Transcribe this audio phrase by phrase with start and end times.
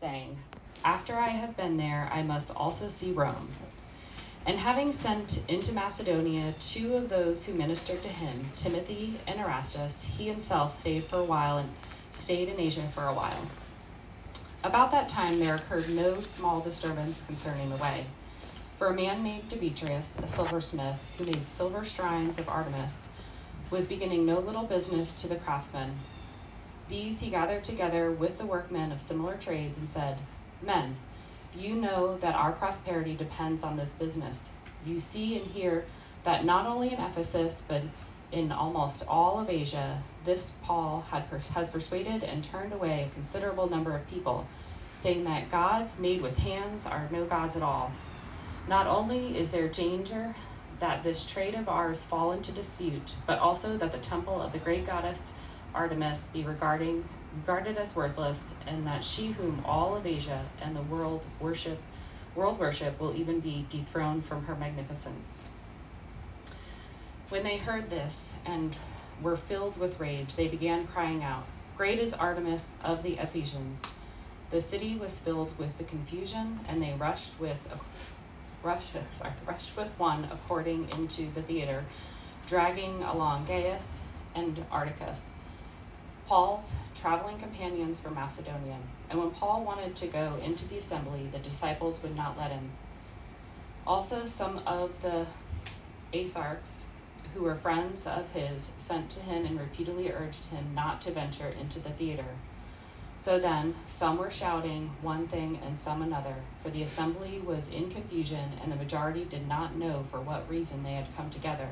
[0.00, 0.38] saying,
[0.82, 3.48] After I have been there, I must also see Rome.
[4.46, 10.04] And having sent into Macedonia two of those who ministered to him, Timothy and Erastus,
[10.04, 11.68] he himself stayed for a while and
[12.12, 13.46] stayed in Asia for a while.
[14.64, 18.06] About that time there occurred no small disturbance concerning the way.
[18.78, 23.06] For a man named Demetrius, a silversmith, who made silver shrines of Artemis,
[23.68, 25.98] was beginning no little business to the craftsmen.
[26.90, 30.18] These he gathered together with the workmen of similar trades and said,
[30.60, 30.96] Men,
[31.56, 34.50] you know that our prosperity depends on this business.
[34.84, 35.84] You see and hear
[36.24, 37.82] that not only in Ephesus, but
[38.32, 41.22] in almost all of Asia, this Paul had,
[41.54, 44.48] has persuaded and turned away a considerable number of people,
[44.94, 47.92] saying that gods made with hands are no gods at all.
[48.68, 50.34] Not only is there danger
[50.80, 54.58] that this trade of ours fall into dispute, but also that the temple of the
[54.58, 55.32] great goddess
[55.74, 57.04] Artemis be regarding,
[57.40, 61.80] regarded as worthless, and that she whom all of Asia and the world worship
[62.34, 65.42] world worship will even be dethroned from her magnificence.
[67.28, 68.76] When they heard this and
[69.20, 73.82] were filled with rage, they began crying out, Great is Artemis of the Ephesians.
[74.50, 77.58] The city was filled with the confusion, and they rushed with
[78.62, 81.84] rushed, sorry, rushed with one according into the theater,
[82.46, 84.00] dragging along Gaius
[84.34, 85.32] and Aristarchus,
[86.30, 88.76] Paul's traveling companions from Macedonia.
[89.10, 92.70] And when Paul wanted to go into the assembly, the disciples would not let him.
[93.84, 95.26] Also, some of the
[96.12, 96.84] Asiarchs,
[97.34, 101.48] who were friends of his, sent to him and repeatedly urged him not to venture
[101.48, 102.36] into the theater.
[103.18, 107.90] So then, some were shouting one thing and some another, for the assembly was in
[107.90, 111.70] confusion, and the majority did not know for what reason they had come together.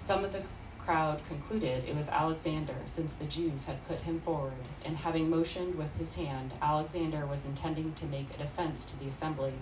[0.00, 0.42] Some of the
[0.90, 5.76] crowd concluded it was Alexander, since the Jews had put him forward, and having motioned
[5.76, 9.52] with his hand, Alexander was intending to make a defense to the assembly.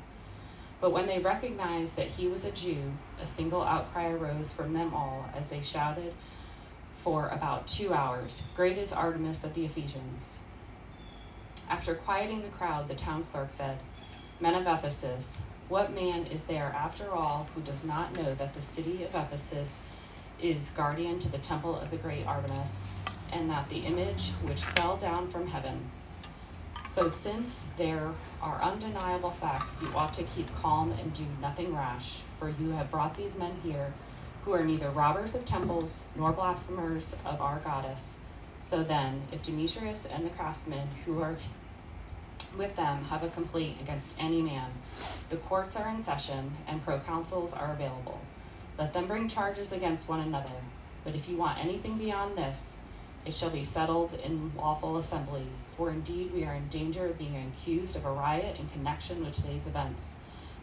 [0.81, 2.81] But when they recognized that he was a Jew,
[3.20, 6.14] a single outcry arose from them all as they shouted
[7.05, 10.39] for about two hours Great is Artemis of the Ephesians.
[11.69, 13.77] After quieting the crowd, the town clerk said,
[14.41, 18.63] Men of Ephesus, what man is there, after all, who does not know that the
[18.63, 19.77] city of Ephesus
[20.41, 22.85] is guardian to the temple of the great Artemis,
[23.33, 25.91] and that the image which fell down from heaven?
[26.89, 32.21] So, since there are undeniable facts, you ought to keep calm and do nothing rash,
[32.39, 33.93] for you have brought these men here
[34.45, 38.15] who are neither robbers of temples nor blasphemers of our goddess.
[38.61, 41.37] So then, if Demetrius and the craftsmen who are
[42.57, 44.70] with them have a complaint against any man.
[45.29, 48.20] The courts are in session and proconsuls are available.
[48.78, 50.55] Let them bring charges against one another.
[51.02, 52.74] But if you want anything beyond this,
[53.27, 55.42] it shall be settled in lawful assembly.
[55.77, 59.34] For indeed we are in danger of being accused of a riot in connection with
[59.34, 60.14] today's events,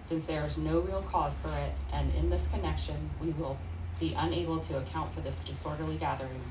[0.02, 3.58] since there is no real cause for it, and in this connection we will
[4.00, 6.42] be unable to account for this disorderly gathering.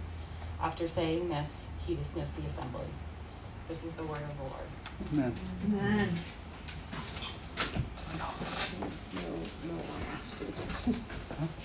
[0.60, 2.86] After saying this, he dismissed the assembly.
[3.68, 4.68] This is the word of the Lord.
[5.12, 5.34] Amen.
[5.66, 6.08] Amen.
[9.14, 9.38] Yellow.
[9.66, 9.80] Yellow,
[10.84, 10.96] thank
[11.44, 11.64] you.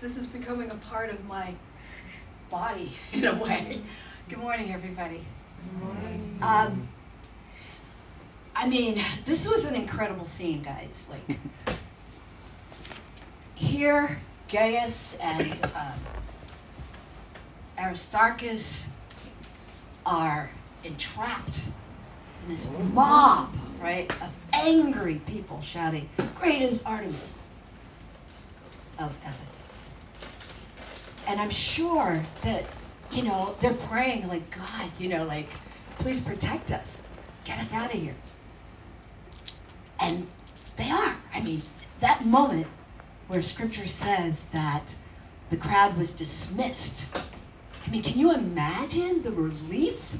[0.00, 1.54] this is becoming a part of my
[2.50, 3.80] body in a way.
[4.28, 5.24] Good morning, everybody.
[5.62, 6.38] Good morning.
[6.42, 6.88] Um,
[8.56, 11.06] I mean, this was an incredible scene, guys.
[11.08, 11.38] Like,
[13.54, 14.18] here,
[14.48, 16.00] Gaius and um,
[17.78, 18.88] Aristarchus
[20.04, 20.50] are
[20.82, 21.60] entrapped
[22.42, 27.50] in this mob, right, of angry people shouting, Great is Artemis
[28.98, 29.49] of Ephesus.
[31.30, 32.64] And I'm sure that,
[33.12, 35.46] you know, they're praying like, God, you know, like,
[36.00, 37.02] please protect us.
[37.44, 38.16] Get us out of here.
[40.00, 40.26] And
[40.76, 41.14] they are.
[41.32, 41.62] I mean,
[42.00, 42.66] that moment
[43.28, 44.96] where scripture says that
[45.50, 47.06] the crowd was dismissed.
[47.86, 50.16] I mean, can you imagine the relief?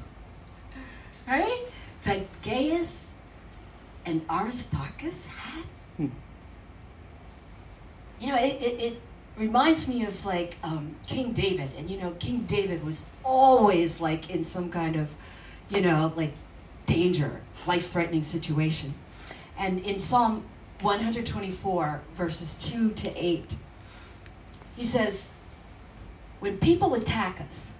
[1.26, 1.64] Right?
[2.04, 3.10] That Gaius
[4.06, 5.64] and Aristarchus had?
[5.96, 6.06] Hmm.
[8.20, 9.00] You know, it, it, it
[9.40, 11.70] reminds me of like um, King David.
[11.76, 15.08] And you know, King David was always like in some kind of,
[15.70, 16.34] you know, like
[16.86, 18.94] danger, life threatening situation.
[19.58, 20.44] And in Psalm
[20.82, 23.54] 124, verses 2 to 8,
[24.76, 25.32] he says,
[26.40, 27.72] When people attack us,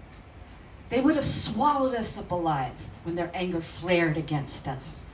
[0.88, 2.72] they would have swallowed us up alive
[3.04, 5.04] when their anger flared against us.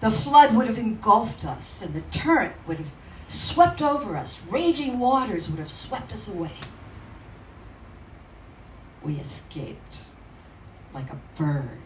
[0.00, 2.92] The flood would have engulfed us, and the torrent would have
[3.30, 4.40] swept over us.
[4.48, 6.52] Raging waters would have swept us away.
[9.02, 9.98] We escaped
[10.92, 11.78] like a bird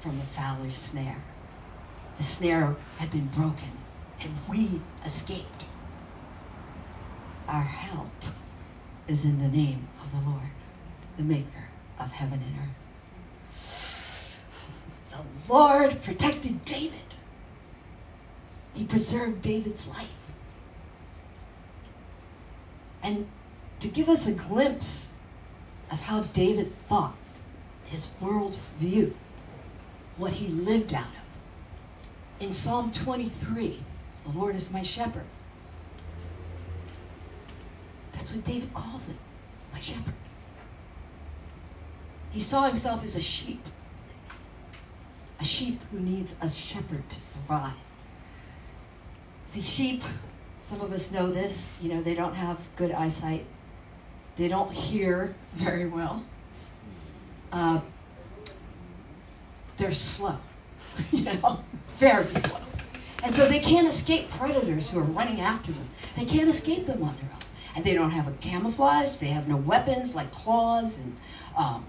[0.00, 1.22] from the fowler's snare.
[2.18, 3.72] The snare had been broken,
[4.20, 5.64] and we escaped.
[7.48, 8.12] Our help
[9.08, 10.50] is in the name of the Lord,
[11.16, 11.68] the Maker
[11.98, 12.76] of heaven and earth.
[15.10, 17.00] The Lord protected David.
[18.74, 20.08] He preserved David's life.
[23.06, 23.28] And
[23.78, 25.12] to give us a glimpse
[25.92, 27.14] of how David thought,
[27.84, 29.14] his world view,
[30.16, 32.44] what he lived out of.
[32.44, 33.80] In Psalm 23,
[34.24, 35.22] the Lord is my shepherd.
[38.12, 39.16] That's what David calls it,
[39.72, 40.14] my shepherd.
[42.32, 43.62] He saw himself as a sheep,
[45.38, 47.74] a sheep who needs a shepherd to survive.
[49.46, 50.02] See, sheep,
[50.66, 53.46] some of us know this, you know, they don't have good eyesight,
[54.34, 56.24] they don't hear very well.
[57.52, 57.80] Uh,
[59.76, 60.36] they're slow,
[61.12, 61.62] you know,
[61.98, 62.58] very slow.
[63.22, 65.88] And so they can't escape predators who are running after them.
[66.16, 67.40] They can't escape them on their own.
[67.76, 71.16] And they don't have a camouflage, they have no weapons like claws and,
[71.56, 71.84] um,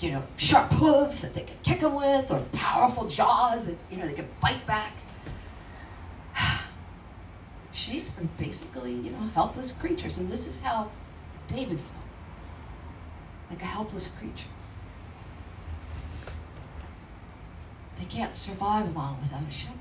[0.00, 3.98] you know, sharp hooves that they can kick them with, or powerful jaws that, you
[3.98, 4.94] know, they can bite back.
[7.84, 10.16] Sheep are basically, you know, helpless creatures.
[10.16, 10.90] And this is how
[11.48, 12.04] David felt
[13.50, 14.48] like a helpless creature.
[17.98, 19.78] They can't survive long without a shepherd.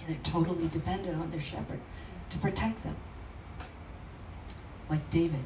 [0.00, 1.78] And they're totally dependent on their shepherd
[2.30, 2.96] to protect them.
[4.90, 5.44] Like David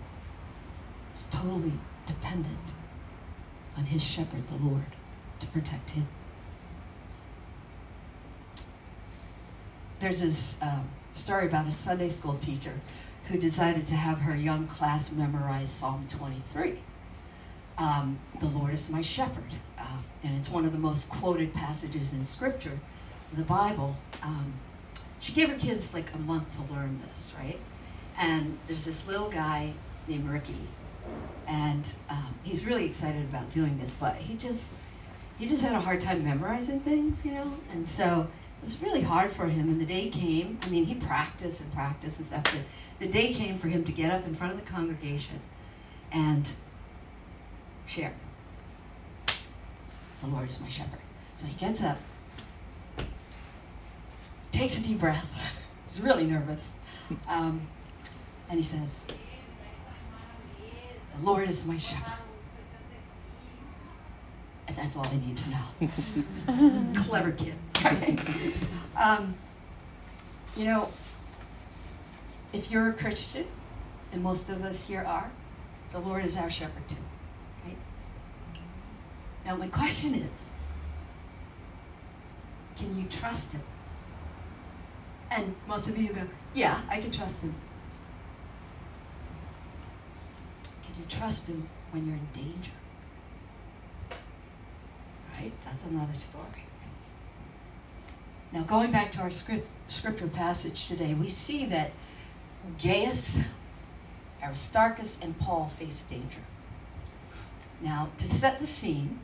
[1.14, 1.74] is totally
[2.06, 2.72] dependent
[3.76, 4.96] on his shepherd, the Lord,
[5.40, 6.08] to protect him.
[10.00, 12.74] There's this um, story about a Sunday school teacher
[13.24, 16.78] who decided to have her young class memorize Psalm 23
[17.78, 19.54] um, the Lord is my shepherd.
[19.78, 19.84] Uh,
[20.24, 22.78] and it's one of the most quoted passages in Scripture,
[23.34, 23.96] the Bible.
[24.22, 24.52] Um,
[25.20, 27.58] she gave her kids like a month to learn this, right?
[28.18, 29.72] And there's this little guy
[30.08, 30.58] named Ricky,
[31.46, 34.74] and um, he's really excited about doing this, but he just
[35.38, 38.26] he just had a hard time memorizing things, you know, and so
[38.60, 39.68] it was really hard for him.
[39.68, 40.58] And the day came.
[40.62, 42.44] I mean, he practiced and practiced and stuff.
[42.44, 42.62] But
[42.98, 45.40] the day came for him to get up in front of the congregation
[46.10, 46.50] and
[47.86, 48.12] share.
[50.22, 50.98] The Lord is my shepherd.
[51.36, 51.98] So he gets up,
[54.50, 55.24] takes a deep breath.
[55.86, 56.72] He's really nervous.
[57.28, 57.66] Um,
[58.50, 59.06] and he says,
[61.16, 62.18] The Lord is my shepherd.
[64.78, 66.92] That's all they need to know.
[67.02, 67.54] Clever kid.
[68.96, 69.36] Um,
[70.56, 70.88] you know,
[72.52, 73.46] if you're a Christian,
[74.10, 75.30] and most of us here are,
[75.92, 76.96] the Lord is our shepherd too.
[79.44, 80.50] Now, my question is
[82.76, 83.62] can you trust him?
[85.30, 86.22] And most of you go,
[86.54, 87.54] yeah, I can trust him.
[90.82, 92.72] Can you trust him when you're in danger?
[95.38, 95.52] Right?
[95.64, 96.66] That's another story.
[98.52, 101.92] Now, going back to our script, scripture passage today, we see that
[102.82, 103.38] Gaius,
[104.42, 106.40] Aristarchus, and Paul face danger.
[107.80, 109.20] Now, to set the scene,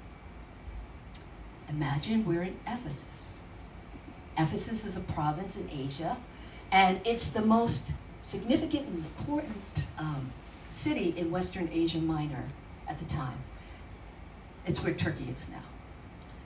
[1.68, 3.40] Imagine we're in Ephesus.
[4.36, 6.16] Ephesus is a province in Asia,
[6.70, 7.92] and it's the most
[8.22, 10.32] significant and important um,
[10.70, 12.44] city in Western Asia Minor
[12.88, 13.38] at the time.
[14.66, 15.62] It's where Turkey is now.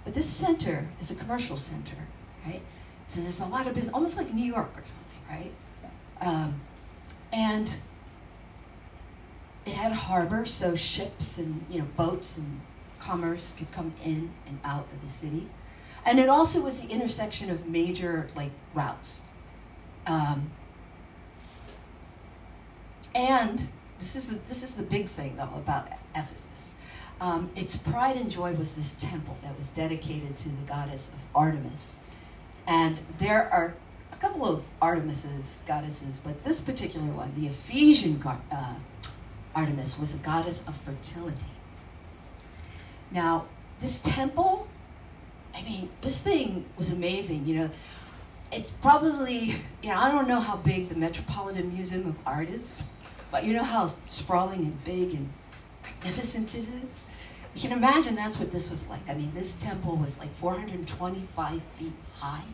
[0.09, 2.09] But this center is a commercial center,
[2.47, 2.63] right?
[3.09, 5.53] So there's a lot of business, almost like New York or something, right?
[6.23, 6.63] Um,
[7.31, 7.77] and
[9.67, 12.63] it had a harbor, so ships and you know boats and
[12.99, 15.47] commerce could come in and out of the city.
[16.07, 19.21] And it also was the intersection of major like routes.
[20.07, 20.51] Um,
[23.15, 26.77] and this is the this is the big thing though about Ephesus.
[27.21, 31.15] Um, its pride and joy was this temple that was dedicated to the goddess of
[31.35, 31.97] Artemis,
[32.67, 33.75] and there are
[34.13, 38.75] a couple of Artemises, goddesses, but this particular one, the Ephesian uh,
[39.55, 41.37] Artemis, was a goddess of fertility.
[43.11, 43.47] Now,
[43.81, 44.69] this temple,
[45.55, 47.47] I mean, this thing was amazing.
[47.47, 47.71] You know,
[48.53, 52.85] it's probably, you know, I don't know how big the Metropolitan Museum of Art is,
[53.31, 55.29] but you know how sprawling and big and
[55.89, 57.07] magnificent it is?
[57.55, 59.01] You can imagine that's what this was like.
[59.09, 62.45] I mean, this temple was like 425 feet high,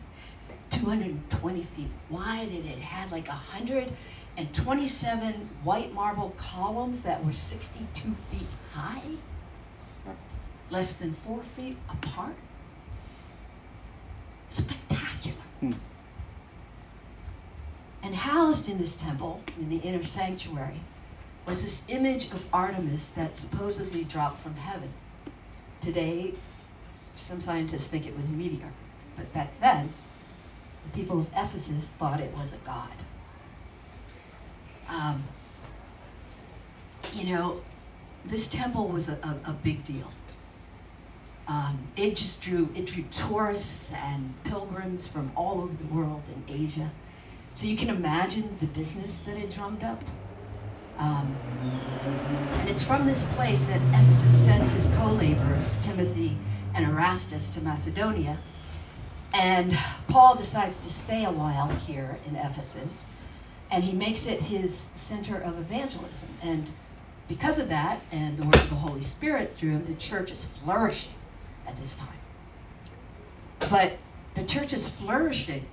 [0.71, 8.47] 220 feet wide, and it had like 127 white marble columns that were 62 feet
[8.73, 9.03] high,
[10.69, 12.35] less than four feet apart.
[14.49, 15.37] Spectacular.
[15.59, 15.73] Hmm.
[18.01, 20.79] And housed in this temple, in the inner sanctuary,
[21.45, 24.91] was this image of Artemis that supposedly dropped from heaven.
[25.81, 26.33] Today,
[27.15, 28.71] some scientists think it was a meteor,
[29.15, 29.93] but back then,
[30.83, 32.91] the people of Ephesus thought it was a god.
[34.89, 35.23] Um,
[37.13, 37.61] you know,
[38.25, 40.11] this temple was a, a, a big deal.
[41.47, 46.63] Um, it just drew it drew tourists and pilgrims from all over the world in
[46.63, 46.91] Asia.
[47.53, 50.01] So you can imagine the business that it drummed up.
[50.97, 51.35] Um,
[52.59, 56.37] and it's from this place that Ephesus sends his co-laborers, Timothy
[56.73, 58.37] and Erastus, to Macedonia.
[59.33, 63.07] And Paul decides to stay a while here in Ephesus,
[63.69, 66.29] and he makes it his center of evangelism.
[66.41, 66.69] And
[67.27, 70.45] because of that, and the work of the Holy Spirit through him, the church is
[70.45, 71.11] flourishing
[71.67, 72.07] at this time.
[73.59, 73.97] But
[74.35, 75.65] the church's flourishing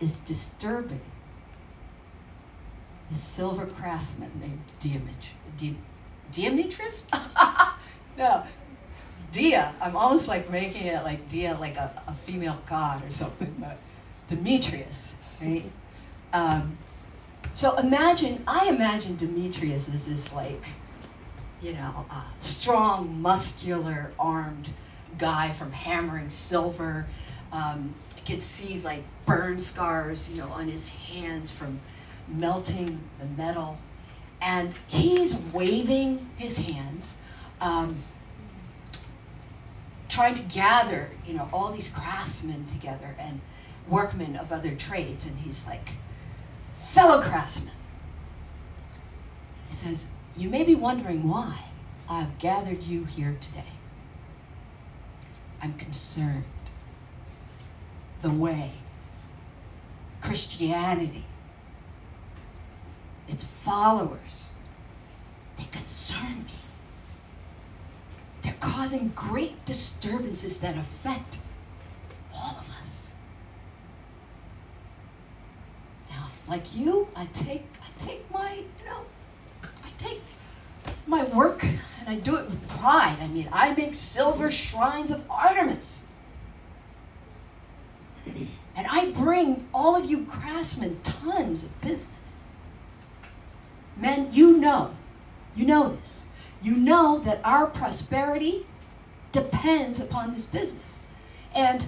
[0.00, 1.00] is disturbing
[3.10, 5.76] this silver craftsman named Diamit-
[6.32, 7.04] Demetrius?
[8.18, 8.42] no,
[9.32, 9.74] Dia.
[9.80, 13.78] I'm almost like making it like Dia, like a, a female god or something, but
[14.28, 15.64] Demetrius, right?
[16.32, 16.76] Um,
[17.54, 20.64] so imagine, I imagine Demetrius as this like,
[21.62, 24.70] you know, uh, strong, muscular, armed
[25.16, 27.06] guy from hammering silver.
[27.52, 31.80] Um, I could see like burn scars, you know, on his hands from
[32.28, 33.78] melting the metal.
[34.40, 37.16] And he's waving his hands,
[37.60, 38.02] um,
[40.08, 43.40] trying to gather, you know, all these craftsmen together and
[43.88, 45.26] workmen of other trades.
[45.26, 45.90] And he's like,
[46.78, 47.72] fellow craftsmen.
[49.68, 51.64] He says, You may be wondering why
[52.08, 53.64] I've gathered you here today.
[55.62, 56.44] I'm concerned.
[58.22, 58.72] The way,
[60.20, 61.24] Christianity,
[63.28, 64.48] its followers,
[65.56, 66.52] they concern me.
[68.42, 71.38] They're causing great disturbances that affect
[72.32, 73.14] all of us.
[76.10, 79.00] Now, like you, I take I take my, you know,
[79.62, 80.22] I take
[81.06, 83.16] my work and I do it with pride.
[83.20, 86.04] I mean, I make silver shrines of Artemis.
[88.76, 92.08] And I bring all of you craftsmen tons of business.
[93.96, 94.94] Men, you know,
[95.54, 96.26] you know this.
[96.62, 98.66] You know that our prosperity
[99.32, 101.00] depends upon this business.
[101.54, 101.86] And,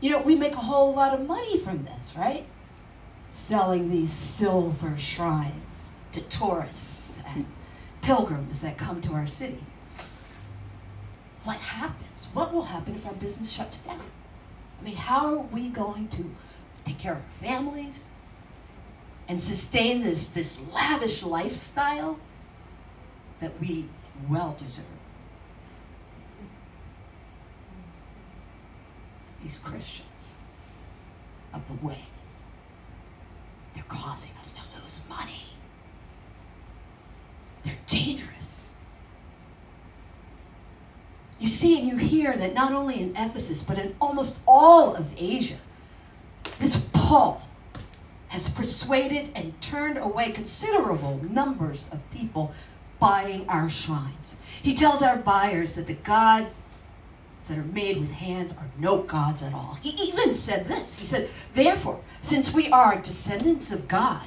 [0.00, 2.46] you know, we make a whole lot of money from this, right?
[3.30, 7.46] Selling these silver shrines to tourists and
[8.02, 9.62] pilgrims that come to our city.
[11.44, 12.26] What happens?
[12.32, 14.02] What will happen if our business shuts down?
[14.80, 16.24] I mean, how are we going to
[16.84, 18.06] take care of our families,
[19.28, 22.18] and sustain this, this lavish lifestyle
[23.40, 23.88] that we
[24.28, 24.84] well deserve.
[29.42, 30.34] These Christians
[31.52, 32.00] of the way,
[33.74, 35.42] they're causing us to lose money.
[37.62, 38.70] They're dangerous.
[41.38, 45.12] You see and you hear that not only in Ephesus, but in almost all of
[45.18, 45.58] Asia,
[46.58, 47.45] this Paul,
[48.28, 52.52] has persuaded and turned away considerable numbers of people
[52.98, 54.36] buying our shrines.
[54.62, 56.48] He tells our buyers that the gods
[57.46, 59.78] that are made with hands are no gods at all.
[59.80, 60.98] He even said this.
[60.98, 64.26] He said, Therefore, since we are descendants of God,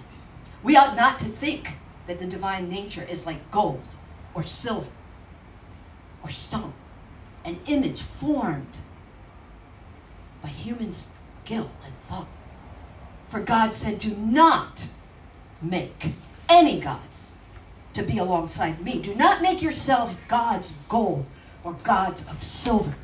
[0.63, 1.74] we ought not to think
[2.08, 3.84] that the divine nature is like gold
[4.34, 4.89] or silver
[6.24, 6.74] or stone,
[7.44, 8.77] an image formed
[10.41, 11.94] by human skill and.
[13.29, 14.88] For God said, Do not
[15.62, 16.13] make
[16.50, 17.33] any gods
[17.93, 19.00] to be alongside me.
[19.00, 21.27] Do not make yourselves gods of gold
[21.63, 22.95] or gods of silver.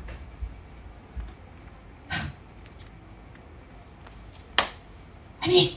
[2.10, 2.26] I
[5.46, 5.76] mean,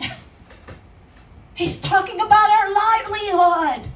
[1.53, 3.87] he's talking about our livelihood.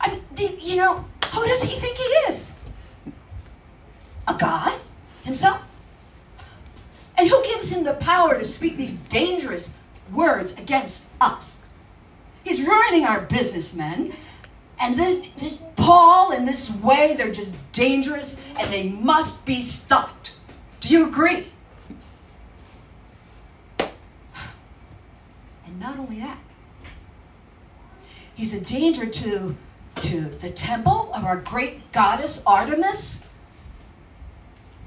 [0.00, 2.52] I mean, you know, who does he think he is?
[4.26, 4.78] A god
[5.24, 5.62] himself?
[7.18, 9.70] And who gives him the power to speak these dangerous
[10.12, 11.60] words against us?
[12.44, 14.14] He's ruining our businessmen.
[14.80, 20.34] And this, this Paul and this way, they're just dangerous and they must be stopped.
[20.78, 21.48] Do you agree?
[23.80, 26.38] And not only that,
[28.36, 29.56] he's a danger to,
[29.96, 33.26] to the temple of our great goddess Artemis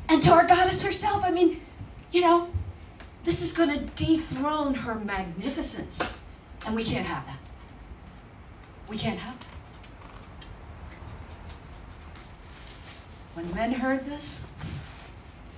[0.07, 1.25] and to our goddess herself.
[1.25, 1.59] I mean,
[2.11, 2.49] you know,
[3.23, 6.13] this is going to dethrone her magnificence.
[6.65, 7.39] And we can't have that.
[8.87, 9.45] We can't have that.
[13.33, 14.41] When the men heard this,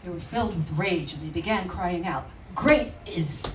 [0.03, 3.50] they were filled with rage and they began crying out, Great is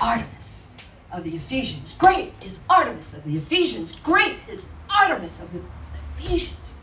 [0.00, 0.68] Artemis
[1.12, 1.94] of the Ephesians!
[1.98, 3.96] Great is Artemis of the Ephesians!
[3.96, 5.60] Great is Artemis of the
[6.16, 6.74] Ephesians!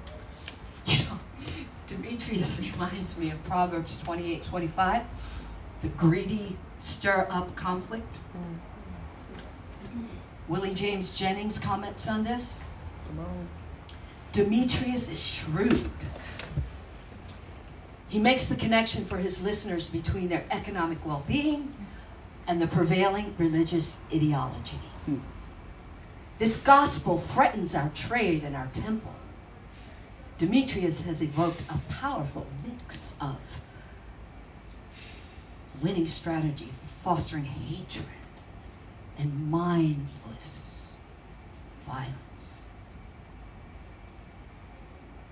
[0.85, 1.19] You know,
[1.87, 5.03] Demetrius reminds me of Proverbs 28 25.
[5.81, 8.19] The greedy stir up conflict.
[10.47, 12.63] Willie James Jennings comments on this.
[14.31, 15.89] Demetrius is shrewd.
[18.07, 21.73] He makes the connection for his listeners between their economic well being
[22.47, 24.79] and the prevailing religious ideology.
[25.05, 25.17] Hmm.
[26.37, 29.13] This gospel threatens our trade and our temple.
[30.37, 33.37] Demetrius has evoked a powerful mix of
[35.81, 38.05] winning strategy for fostering hatred
[39.17, 40.79] and mindless
[41.85, 42.59] violence.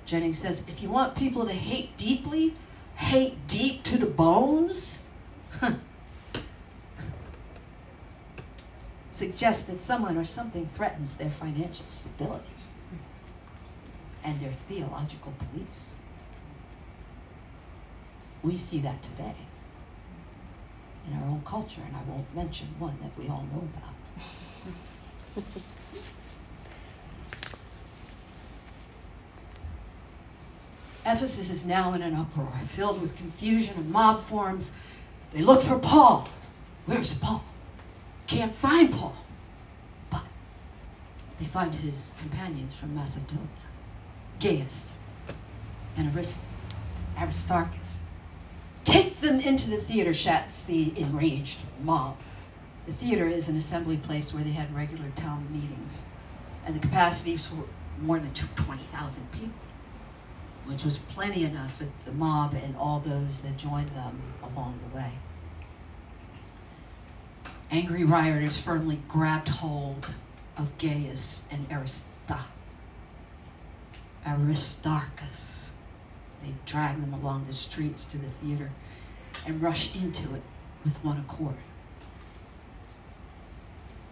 [0.06, 2.56] Jennings says if you want people to hate deeply,
[2.96, 5.04] hate deep to the bones,
[9.10, 12.44] suggest that someone or something threatens their financial stability
[14.24, 15.94] and their theological beliefs.
[18.44, 19.36] We see that today
[21.08, 25.44] in our own culture, and I won't mention one that we all know about.
[31.06, 34.72] Ephesus is now in an uproar, filled with confusion and mob forms.
[35.32, 36.28] They look for Paul.
[36.88, 37.44] Where's Paul?
[38.26, 39.16] Can't find Paul.
[40.10, 40.24] But
[41.40, 43.48] they find his companions from Macedonia
[44.40, 44.98] Gaius
[45.96, 46.40] and Arist-
[47.20, 48.02] Aristarchus.
[49.26, 52.16] Them into the theater, shouts the enraged mob.
[52.86, 56.04] The theater is an assembly place where they had regular town meetings,
[56.64, 57.64] and the capacities were
[58.00, 59.50] more than 20,000 people,
[60.66, 64.96] which was plenty enough for the mob and all those that joined them along the
[64.96, 65.14] way.
[67.72, 70.06] Angry rioters firmly grabbed hold
[70.56, 72.46] of Gaius and Aristarchus
[74.24, 75.72] Aristarchus.
[76.44, 78.70] They drag them along the streets to the theater
[79.46, 80.42] and rush into it
[80.84, 81.56] with one accord.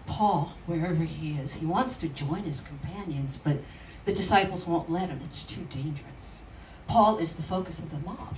[0.06, 3.58] Paul, wherever he is, he wants to join his companions, but
[4.06, 5.20] the disciples won't let him.
[5.24, 6.42] It's too dangerous.
[6.88, 8.36] Paul is the focus of the mob,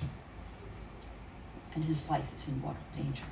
[1.74, 3.24] and his life is in mortal danger.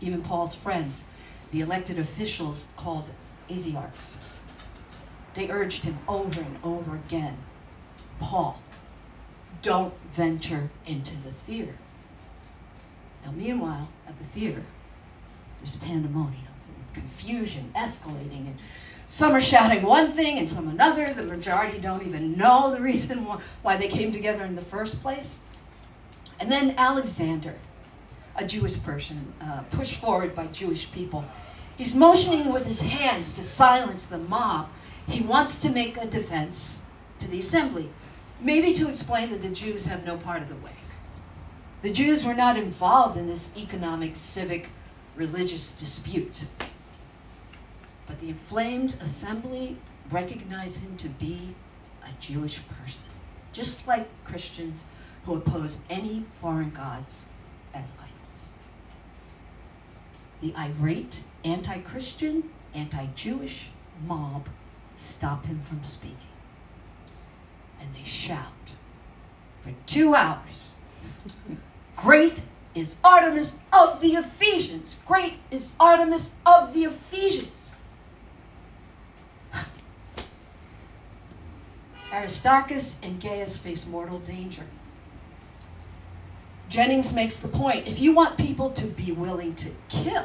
[0.00, 1.04] Even Paul's friends,
[1.50, 3.06] the elected officials called
[3.50, 4.16] Asiarchs,
[5.34, 7.38] they urged him over and over again
[8.22, 8.60] Paul,
[9.62, 11.74] don't venture into the theater.
[13.24, 14.62] Now, meanwhile, at the theater,
[15.60, 18.56] there's pandemonium and confusion escalating, and
[19.06, 21.12] some are shouting one thing and some another.
[21.12, 23.18] The majority don't even know the reason
[23.62, 25.38] why they came together in the first place.
[26.40, 27.54] And then Alexander,
[28.36, 31.24] a Jewish person, uh, pushed forward by Jewish people,
[31.76, 34.68] he's motioning with his hands to silence the mob
[35.08, 36.82] he wants to make a defense
[37.18, 37.88] to the assembly,
[38.40, 40.72] maybe to explain that the Jews have no part of the way.
[41.82, 44.68] The Jews were not involved in this economic, civic,
[45.16, 46.44] religious dispute.
[48.06, 51.56] But the inflamed assembly recognized him to be
[52.04, 53.08] a Jewish person,
[53.52, 54.84] just like Christians
[55.24, 57.24] who oppose any foreign gods
[57.74, 58.50] as idols.
[60.40, 63.70] The irate anti Christian, anti Jewish
[64.06, 64.48] mob
[64.94, 66.16] stop him from speaking.
[67.80, 68.76] And they shout
[69.62, 70.74] for two hours
[71.96, 72.42] Great
[72.74, 74.96] is Artemis of the Ephesians!
[75.06, 77.70] Great is Artemis of the Ephesians!
[82.12, 84.64] Aristarchus and Gaius face mortal danger.
[86.68, 90.24] Jennings makes the point if you want people to be willing to kill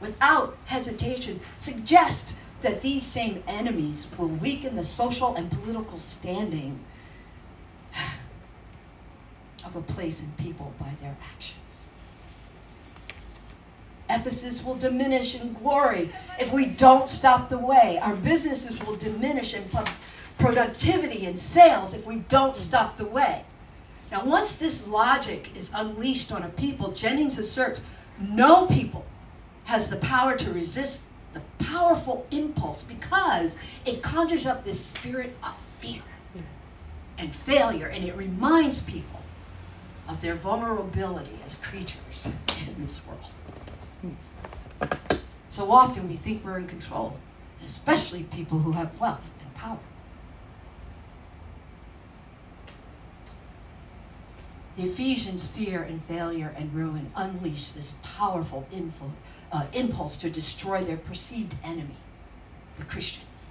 [0.00, 6.78] without hesitation, suggest that these same enemies will weaken the social and political standing
[9.66, 11.88] of a place and people by their actions.
[14.08, 17.98] Ephesus will diminish in glory if we don't stop the way.
[18.00, 19.64] Our businesses will diminish in
[20.38, 23.44] productivity and sales if we don't stop the way.
[24.12, 27.82] Now, once this logic is unleashed on a people, Jennings asserts
[28.20, 29.04] no people
[29.64, 31.02] has the power to resist
[31.34, 36.02] the powerful impulse because it conjures up this spirit of fear
[37.18, 39.15] and failure, and it reminds people
[40.08, 42.28] of their vulnerability as creatures
[42.66, 43.20] in this world.
[45.48, 47.18] So often we think we're in control,
[47.64, 49.78] especially people who have wealth and power.
[54.76, 59.16] The Ephesians' fear and failure and ruin unleash this powerful influence,
[59.50, 61.96] uh, impulse to destroy their perceived enemy,
[62.76, 63.50] the Christians.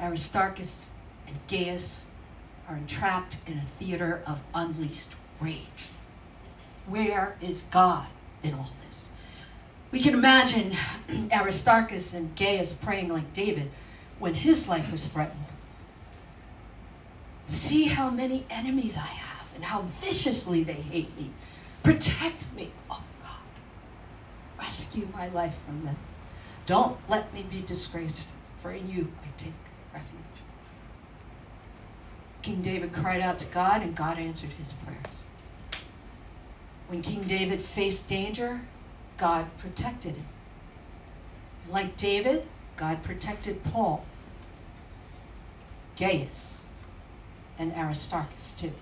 [0.00, 0.90] Aristarchus
[1.26, 2.06] and Gaius
[2.68, 5.88] are entrapped in a theater of unleashed rage.
[6.86, 8.06] Where is God
[8.42, 9.08] in all this?
[9.90, 10.74] We can imagine
[11.32, 13.70] Aristarchus and Gaius praying like David
[14.18, 15.44] when his life was threatened.
[17.46, 21.30] See how many enemies I have and how viciously they hate me.
[21.82, 24.58] Protect me, oh God.
[24.58, 25.96] Rescue my life from them.
[26.66, 28.28] Don't let me be disgraced,
[28.60, 29.52] for in you I take
[29.92, 30.31] refuge.
[32.42, 35.22] King David cried out to God, and God answered his prayers.
[36.88, 38.60] When King David faced danger,
[39.16, 40.26] God protected him.
[41.70, 44.04] Like David, God protected Paul,
[45.96, 46.62] Gaius,
[47.58, 48.72] and Aristarchus too.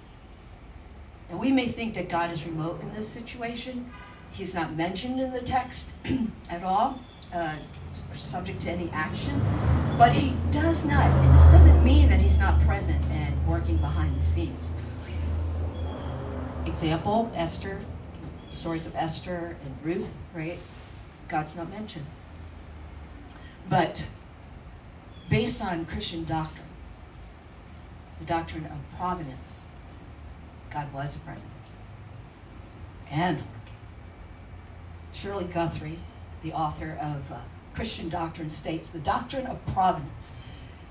[1.29, 3.91] And we may think that God is remote in this situation.
[4.31, 5.95] He's not mentioned in the text
[6.51, 6.99] at all,
[7.33, 7.57] uh,
[8.15, 9.41] subject to any action.
[9.99, 14.23] But he does not, this doesn't mean that he's not present and working behind the
[14.23, 14.73] scenes.
[16.67, 17.81] Example Esther,
[18.51, 20.59] stories of Esther and Ruth, right?
[21.29, 22.07] God's not mentioned.
[23.69, 24.07] But
[25.29, 26.67] based on Christian doctrine,
[28.19, 29.67] the doctrine of providence,
[30.71, 31.51] God was present
[33.11, 33.51] and working.
[35.13, 35.99] Shirley Guthrie,
[36.43, 37.39] the author of uh,
[37.75, 40.35] Christian Doctrine, states the doctrine of providence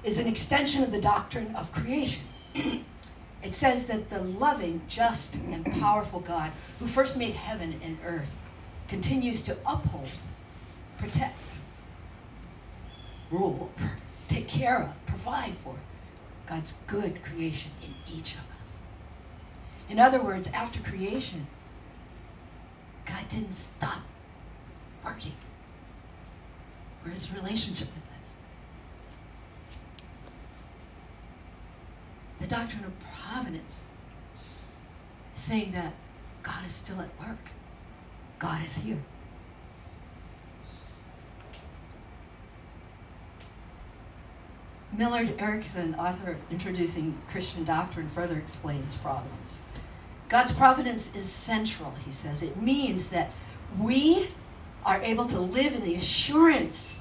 [0.03, 2.23] is an extension of the doctrine of creation.
[2.55, 8.29] it says that the loving, just, and powerful God who first made heaven and earth
[8.87, 10.09] continues to uphold,
[10.97, 11.37] protect,
[13.29, 13.71] rule,
[14.27, 15.75] take care of, provide for
[16.47, 18.79] God's good creation in each of us.
[19.89, 21.47] In other words, after creation,
[23.05, 24.01] God didn't stop
[25.03, 25.33] working.
[27.03, 28.35] We're his relationship with us.
[32.39, 33.85] The doctrine of providence
[35.35, 35.93] is saying that
[36.43, 37.37] God is still at work.
[38.37, 38.97] God is here.
[44.91, 49.61] Millard Erickson, author of Introducing Christian Doctrine, further explains providence.
[50.27, 52.41] God's providence is central, he says.
[52.41, 53.31] It means that
[53.79, 54.29] we
[54.89, 56.99] are able to live in the assurance,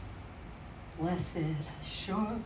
[1.01, 1.39] blessed
[1.83, 2.45] assurance.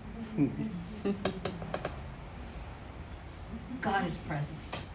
[3.80, 4.86] God is present,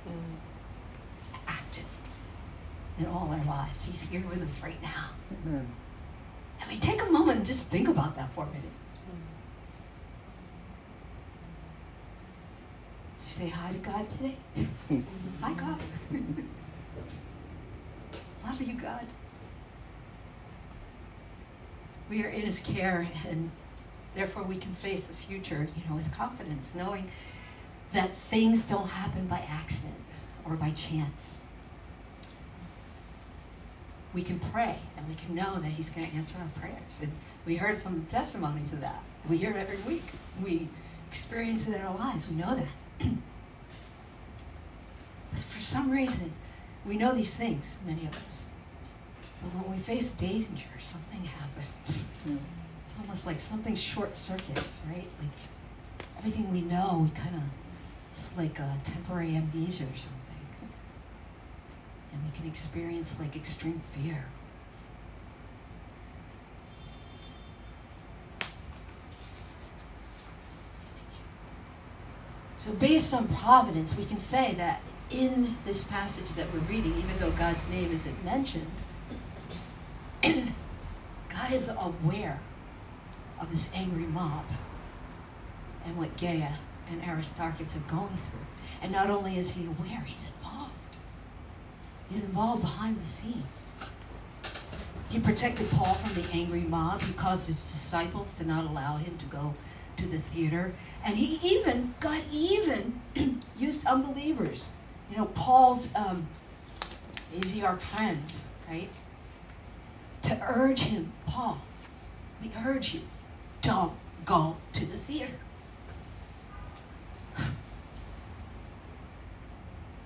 [1.50, 1.84] active
[2.98, 3.84] in all our lives.
[3.84, 5.10] He's here with us right now.
[6.62, 8.62] I mean, take a moment and just think about that for a minute.
[13.20, 14.38] Did you say hi to God today?
[15.42, 15.80] hi, God.
[18.46, 19.06] Love you, God.
[22.10, 23.52] We are in His care, and
[24.16, 27.10] therefore we can face the future, you know, with confidence, knowing
[27.94, 29.96] that things don't happen by accident
[30.46, 31.42] or by chance.
[34.14, 37.00] We can pray, and we can know that He's going to answer our prayers.
[37.02, 37.12] And
[37.46, 39.04] we heard some testimonies of that.
[39.30, 40.06] We hear it every week.
[40.44, 40.68] We
[41.10, 42.30] experience it in our lives.
[42.30, 42.68] We know that.
[45.32, 46.34] but for some reason,
[46.86, 48.47] we know these things, many of us.
[49.42, 52.06] But when we face danger, something happens.
[52.28, 52.40] Mm.
[52.84, 55.08] It's almost like something short circuits, right?
[55.20, 57.44] Like everything we know, we kind of,
[58.12, 60.28] it's like a temporary amnesia or something.
[62.14, 64.26] And we can experience like extreme fear.
[72.58, 77.18] So, based on providence, we can say that in this passage that we're reading, even
[77.20, 78.70] though God's name isn't mentioned,
[81.48, 82.42] God is aware
[83.40, 84.44] of this angry mob
[85.86, 86.52] and what Gaia
[86.92, 88.46] and Aristarchus are going through.
[88.82, 90.74] And not only is he aware, he's involved.
[92.10, 93.68] He's involved behind the scenes.
[95.08, 97.02] He protected Paul from the angry mob.
[97.02, 99.56] He caused his disciples to not allow him to go
[99.96, 100.74] to the theater.
[101.06, 103.00] And he even, God even
[103.58, 104.68] used unbelievers.
[105.10, 106.28] You know, Paul's um,
[107.34, 108.90] Asiarch friends, right?
[110.28, 111.62] To urge him, Paul,
[112.42, 113.00] we urge you,
[113.62, 113.94] don't
[114.26, 115.32] go to the theater.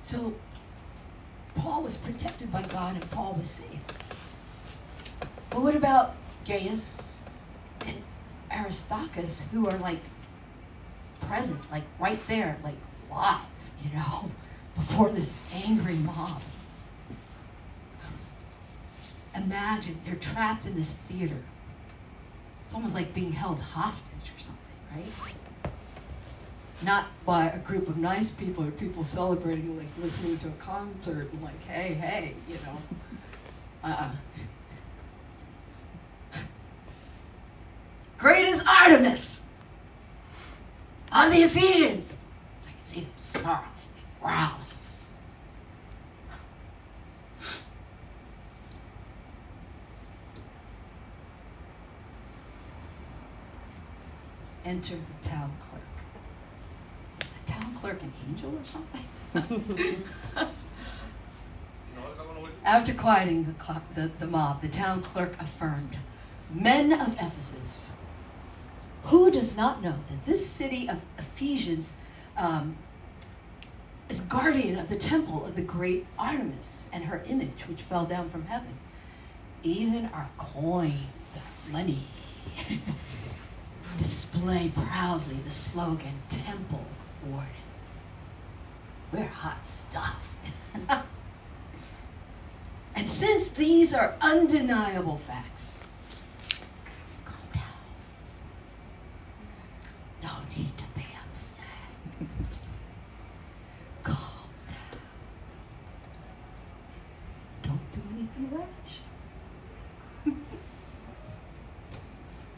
[0.04, 0.34] So
[1.56, 3.98] Paul was protected by God and Paul was saved.
[5.50, 7.24] But what about Gaius
[7.88, 8.04] and
[8.52, 10.02] Aristarchus, who are like
[11.22, 12.78] present, like right there, like
[13.10, 13.42] live,
[13.84, 14.30] you know,
[14.76, 16.42] before this angry mob?
[19.36, 21.38] Imagine they're trapped in this theater.
[22.66, 24.58] It's almost like being held hostage or something,
[24.96, 25.36] right?
[26.84, 31.32] not by a group of nice people or people celebrating, like listening to a concert
[31.32, 32.78] and like, hey, hey, you know.
[33.84, 34.12] Uh-uh.
[38.18, 39.44] Great is Artemis
[41.12, 42.16] of the Ephesians.
[42.68, 43.66] I can see them snarling
[43.96, 44.71] and growling.
[54.64, 55.82] Enter the town clerk
[57.20, 59.06] The town clerk an angel or something?
[62.64, 65.98] After quieting the, cl- the, the mob, the town clerk affirmed,
[66.54, 67.92] Men of Ephesus,
[69.06, 71.94] who does not know that this city of Ephesians
[72.38, 72.78] um,
[74.10, 78.30] is guardian of the temple of the great Artemis and her image, which fell down
[78.30, 78.78] from heaven?
[79.64, 82.04] Even our coins, our money,
[83.98, 86.86] display proudly the slogan Temple
[87.26, 87.48] warden.
[89.12, 90.24] We're hot stuff.
[92.96, 95.80] and since these are undeniable facts,
[97.26, 97.64] calm down.
[100.24, 101.58] No need to be upset.
[104.04, 104.18] calm
[104.68, 105.00] down.
[107.64, 109.00] Don't do anything rash.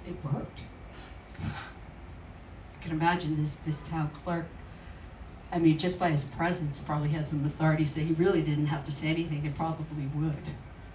[0.06, 0.64] it worked
[2.84, 4.46] can imagine this town clerk.
[5.52, 7.86] I mean, just by his presence, probably had some authority.
[7.86, 9.46] So he really didn't have to say anything.
[9.46, 10.34] It probably would.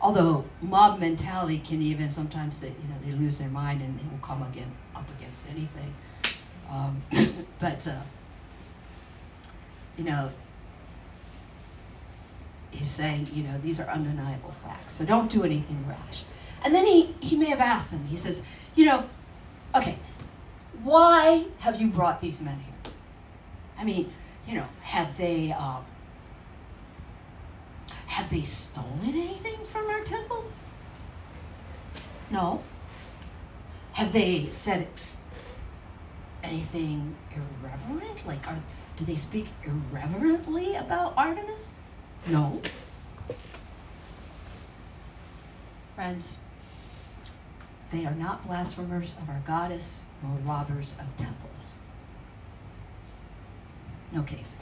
[0.00, 4.04] Although mob mentality can even sometimes they you know they lose their mind and they
[4.04, 5.94] will come again up against anything.
[6.70, 7.02] Um,
[7.58, 8.00] but uh,
[9.96, 10.30] you know,
[12.70, 14.94] he's saying you know these are undeniable facts.
[14.94, 16.22] So don't do anything rash.
[16.64, 18.04] And then he he may have asked them.
[18.06, 18.42] He says,
[18.76, 19.04] you know,
[19.74, 19.98] okay,
[20.82, 22.92] why have you brought these men here?
[23.78, 24.12] I mean,
[24.46, 25.84] you know, have they um,
[28.06, 30.60] have they stolen anything from our temples?
[32.30, 32.62] No.
[33.92, 34.86] Have they said
[36.42, 38.26] anything irreverent?
[38.26, 38.58] Like, are,
[38.96, 41.72] do they speak irreverently about Artemis?
[42.26, 42.60] No.
[45.94, 46.40] Friends,
[47.90, 51.78] they are not blasphemers of our goddess nor robbers of temples.
[54.12, 54.54] No case.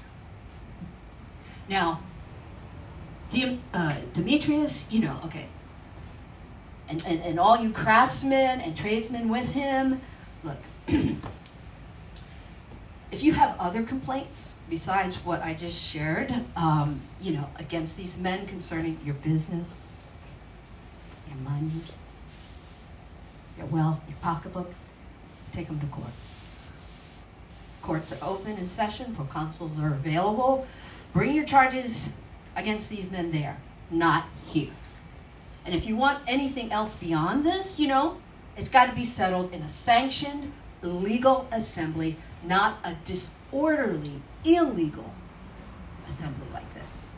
[1.68, 2.00] Now,
[3.74, 5.46] uh, Demetrius, you know, okay.
[6.88, 10.00] And, and, and all you craftsmen and tradesmen with him,
[10.44, 10.58] look,
[13.10, 18.16] if you have other complaints besides what I just shared, um, you know, against these
[18.16, 19.68] men concerning your business,
[21.28, 21.72] your money,
[23.56, 24.72] your wealth, your pocketbook,
[25.52, 26.10] take them to court.
[27.82, 30.66] Courts are open in session, proconsuls are available.
[31.12, 32.12] Bring your charges
[32.56, 33.56] against these men there,
[33.90, 34.72] not here.
[35.64, 38.18] And if you want anything else beyond this, you know,
[38.56, 45.12] it's got to be settled in a sanctioned legal assembly, not a disorderly, illegal
[46.06, 47.10] assembly like this.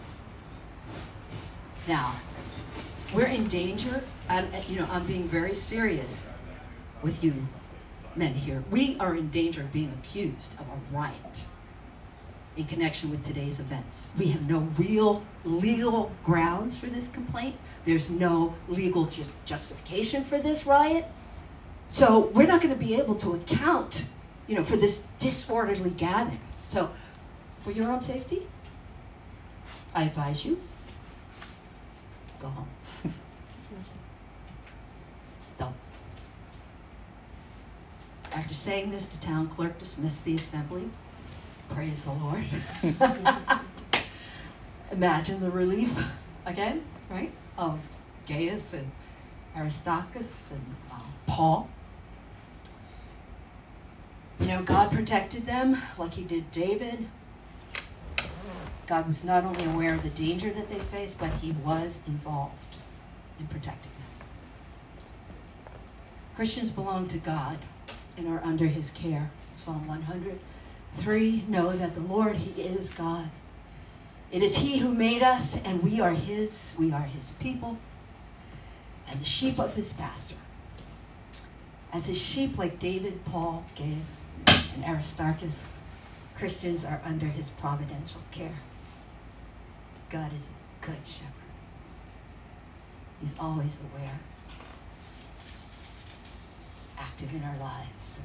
[1.86, 2.14] Now,
[3.14, 4.02] we're in danger.
[4.28, 6.26] I'm, you know, I'm being very serious
[7.02, 7.46] with you
[8.16, 8.64] men here.
[8.70, 11.44] We are in danger of being accused of a riot
[12.56, 14.10] in connection with today's events.
[14.18, 17.56] We have no real legal grounds for this complaint.
[17.84, 21.06] There's no legal ju- justification for this riot.
[21.88, 24.08] So we're not going to be able to account,
[24.48, 26.40] you know, for this disorderly gathering.
[26.68, 26.90] So
[27.60, 28.46] for your own safety,
[29.94, 30.60] I advise you
[32.40, 32.68] go home.
[35.56, 35.74] Don't.
[38.32, 40.90] After saying this, the town clerk dismissed the assembly.
[41.70, 42.44] Praise the Lord.
[44.92, 45.96] Imagine the relief
[46.44, 47.32] again, right?
[47.56, 47.78] Of
[48.26, 48.90] Gaius and
[49.56, 51.68] Aristarchus and uh, Paul.
[54.40, 57.08] You know, God protected them like he did David.
[58.86, 62.78] God was not only aware of the danger that they faced, but he was involved
[63.38, 64.26] in protecting them.
[66.36, 67.58] Christians belong to God
[68.18, 69.30] and are under his care.
[69.54, 73.30] Psalm 103 Know that the Lord, he is God.
[74.30, 76.74] It is he who made us, and we are his.
[76.78, 77.78] We are his people
[79.10, 80.36] and the sheep of his pasture.
[81.92, 84.26] As his sheep, like David, Paul, Gaius,
[84.74, 85.76] and Aristarchus,
[86.36, 88.60] Christians are under his providential care.
[90.10, 91.32] God is a good shepherd.
[93.20, 94.20] He's always aware,
[96.98, 98.20] active in our lives,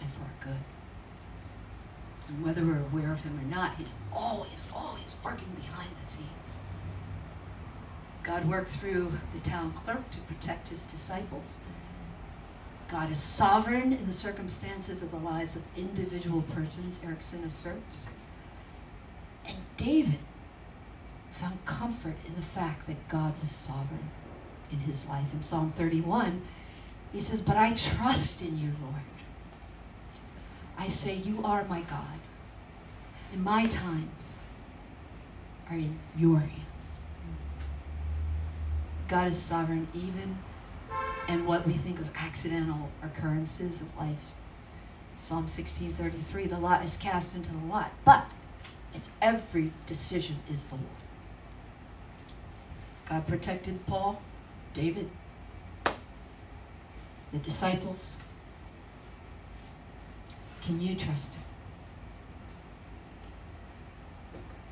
[0.00, 0.62] and for our good.
[2.28, 6.58] And whether we're aware of him or not, he's always, always working behind the scenes.
[8.22, 11.58] God worked through the town clerk to protect his disciples.
[12.88, 18.08] God is sovereign in the circumstances of the lives of individual persons, Erickson asserts.
[19.44, 20.20] And David
[21.30, 24.08] found comfort in the fact that God was sovereign
[24.72, 25.32] in his life.
[25.34, 26.42] In Psalm 31,
[27.14, 29.02] he says, But I trust in you, Lord.
[30.76, 32.18] I say, You are my God,
[33.32, 34.40] and my times
[35.70, 36.98] are in your hands.
[39.06, 40.36] God is sovereign even
[41.28, 44.32] in what we think of accidental occurrences of life.
[45.16, 48.26] Psalm 16:33, the lot is cast into the lot, but
[48.92, 50.88] its every decision is the Lord.
[53.08, 54.20] God protected Paul,
[54.72, 55.08] David,
[57.34, 58.16] the disciples.
[60.62, 61.42] Can you trust him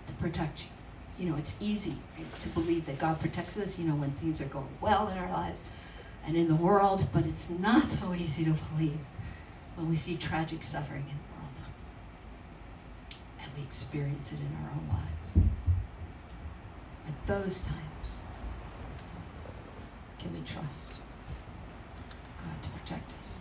[0.07, 0.67] to protect you?
[1.25, 4.41] You know, it's easy right, to believe that God protects us, you know, when things
[4.41, 5.61] are going well in our lives
[6.25, 8.99] and in the world, but it's not so easy to believe
[9.75, 11.55] when we see tragic suffering in the world
[13.43, 15.49] and we experience it in our own lives.
[17.09, 18.19] At those times,
[20.21, 21.02] can we trust
[22.63, 23.39] To protect us?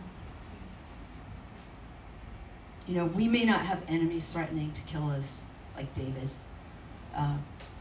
[2.87, 5.43] You know, we may not have enemies threatening to kill us
[5.75, 6.29] like David,
[7.15, 7.37] uh,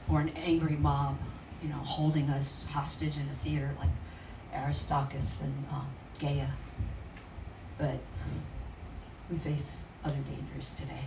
[0.08, 1.18] or an angry mob,
[1.62, 3.90] you know, holding us hostage in a theater like
[4.54, 5.86] Aristarchus and um,
[6.18, 6.48] Gaius.
[7.78, 7.98] But
[9.30, 11.04] we face other dangers today.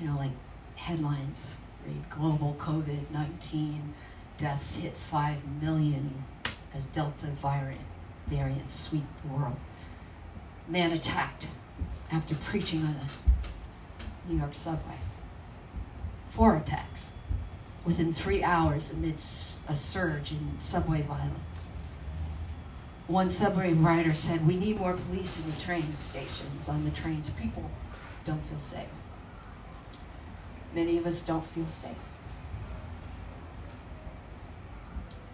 [0.00, 0.32] You know, like
[0.76, 3.94] headlines read global COVID 19
[4.38, 6.24] deaths hit 5 million
[6.74, 7.80] as Delta variant
[8.30, 9.56] variants sweep the world.
[10.68, 11.48] Man attacked
[12.12, 14.98] after preaching on a New York subway.
[16.30, 17.12] Four attacks
[17.84, 21.68] within three hours amidst a surge in subway violence.
[23.06, 27.28] One subway rider said, We need more police in the train stations, on the trains.
[27.30, 27.68] People
[28.24, 28.86] don't feel safe.
[30.72, 31.90] Many of us don't feel safe.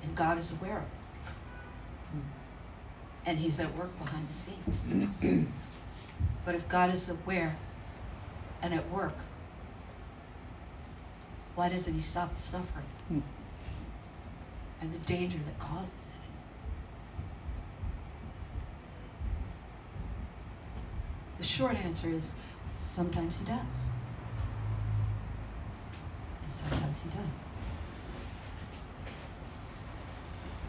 [0.02, 0.95] And God is aware of it.
[3.26, 5.46] And He's at work behind the scenes.
[6.44, 7.56] but if God is aware
[8.62, 9.16] and at work,
[11.54, 13.20] why doesn't He stop the suffering hmm.
[14.80, 16.16] and the danger that causes it?
[21.38, 22.32] The short answer is
[22.78, 23.88] sometimes he does.
[26.44, 27.45] And sometimes he doesn't.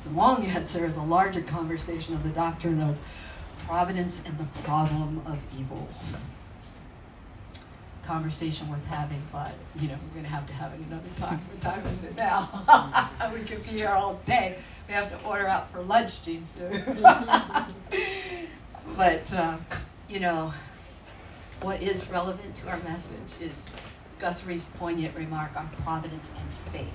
[0.08, 2.98] The long answer is a larger conversation of the doctrine of
[3.65, 5.89] providence and the problem of evil.
[8.06, 11.39] Conversation worth having, but you know, we're gonna have to have it another time.
[11.39, 13.10] What time is it now?
[13.34, 14.58] we could be here all day.
[14.88, 16.82] We have to order out for lunch, Gene, soon.
[18.95, 19.58] but uh,
[20.08, 20.53] you know,
[21.62, 23.66] what is relevant to our message is
[24.20, 26.93] Guthrie's poignant remark on providence and faith.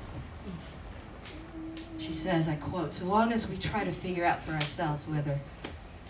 [2.03, 5.39] She says, I quote, so long as we try to figure out for ourselves whether,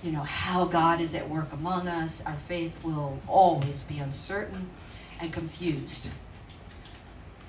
[0.03, 4.71] you know, how God is at work among us, our faith will always be uncertain
[5.21, 6.09] and confused.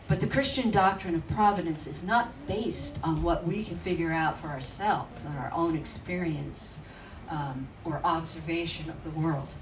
[0.09, 4.37] But the Christian doctrine of providence is not based on what we can figure out
[4.37, 6.81] for ourselves, on our own experience
[7.29, 9.53] um, or observation of the world,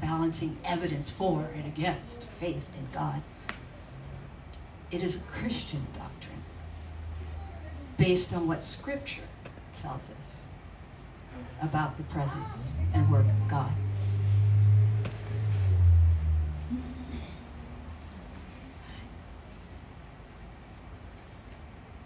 [0.00, 3.20] balancing evidence for and against faith in God.
[4.92, 6.31] It is a Christian doctrine
[8.02, 9.22] based on what Scripture
[9.80, 10.40] tells us
[11.62, 13.70] about the presence and work of God.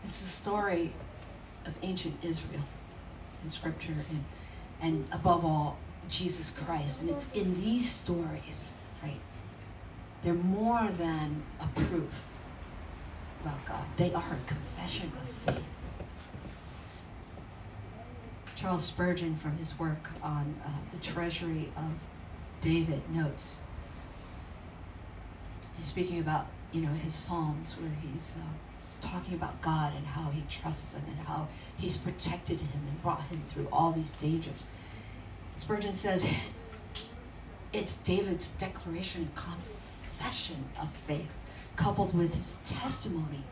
[0.05, 0.93] It's a story
[1.65, 2.61] of ancient Israel
[3.43, 4.25] in Scripture and,
[4.83, 5.79] and above all,
[6.11, 7.01] Jesus Christ.
[7.01, 9.21] And it's in these stories, right?
[10.23, 12.23] They're more than a proof
[13.41, 15.76] about God, they are a confession of faith.
[18.67, 21.93] Charles Spurgeon, from his work on uh, the treasury of
[22.61, 23.61] David, notes
[25.77, 30.31] he's speaking about you know his psalms where he's uh, talking about God and how
[30.31, 31.47] he trusts him and how
[31.77, 34.65] he's protected him and brought him through all these dangers.
[35.55, 36.27] Spurgeon says
[37.73, 39.59] it's David's declaration and
[40.17, 41.31] confession of faith
[41.77, 43.45] coupled with his testimony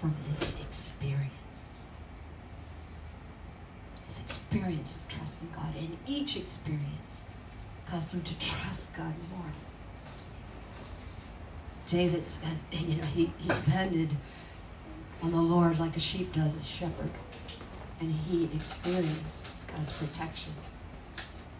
[0.00, 1.28] from his experience.
[4.08, 4.18] His
[4.52, 5.74] experience of trusting God.
[5.78, 7.22] And each experience
[7.86, 9.52] caused him to trust God more.
[11.86, 14.14] David said, you know, he, he depended
[15.22, 17.10] on the Lord like a sheep does a shepherd.
[18.00, 20.52] And he experienced God's protection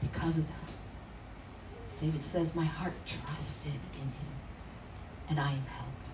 [0.01, 0.73] because of that.
[2.01, 4.33] David says, My heart trusted in him,
[5.31, 6.11] and I am helped.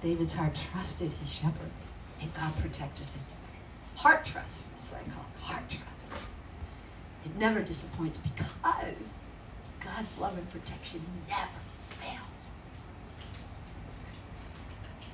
[0.00, 1.72] David's heart trusted his shepherd,
[2.20, 3.39] and God protected him.
[4.00, 5.42] Heart trust, that's what I call it.
[5.42, 6.22] Heart trust.
[7.26, 9.12] It never disappoints because
[9.84, 11.60] God's love and protection never
[12.00, 12.26] fails.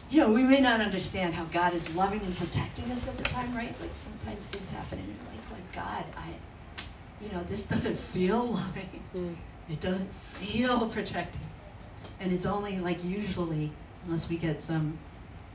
[0.09, 3.25] You know, we may not understand how God is loving and protecting us at the
[3.25, 3.75] time, right?
[3.81, 8.53] Like sometimes things happen and you're like, like God, I, you know, this doesn't feel
[8.53, 9.03] loving.
[9.17, 9.35] Mm.
[9.69, 11.41] It doesn't feel protecting.
[12.21, 13.73] And it's only like usually,
[14.05, 14.97] unless we get some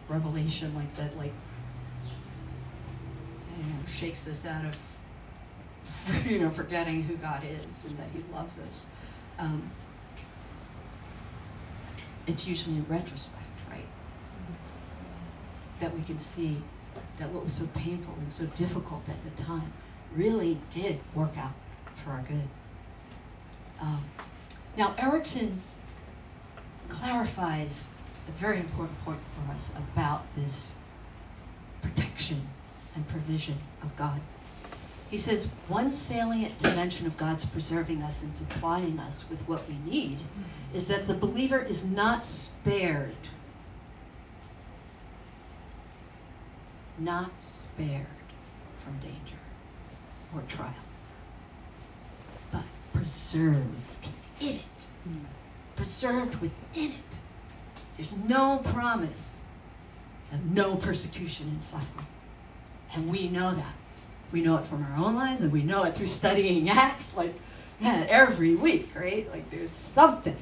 [0.10, 1.32] revelation like that, like,
[3.88, 8.86] shakes us out of, you know, forgetting who God is and that He loves us.
[9.40, 9.70] Um,
[12.28, 13.86] it's usually in retrospect, right?
[15.80, 16.58] That we can see
[17.18, 19.72] that what was so painful and so difficult at the time
[20.16, 21.54] really did work out
[21.96, 22.48] for our good.
[23.80, 24.04] Um,
[24.78, 25.62] now, Erickson
[26.90, 27.88] clarifies
[28.28, 30.76] a very important point for us about this
[31.82, 32.48] protection
[32.96, 34.20] and provision of God.
[35.10, 39.76] He says one salient dimension of God's preserving us and supplying us with what we
[39.90, 40.78] need mm-hmm.
[40.78, 43.16] is that the believer is not spared.
[46.98, 48.06] Not spared
[48.86, 49.36] from danger
[50.34, 50.74] or trial,
[52.52, 52.64] but
[52.94, 53.66] preserved
[54.40, 54.86] in it.
[55.76, 57.18] Preserved within it.
[57.98, 59.36] There's no promise
[60.32, 62.08] of no persecution and suffering.
[62.94, 63.74] And we know that.
[64.32, 67.34] We know it from our own lives, and we know it through studying Acts, like,
[67.80, 69.30] man, every week, right?
[69.30, 70.38] Like, there's something.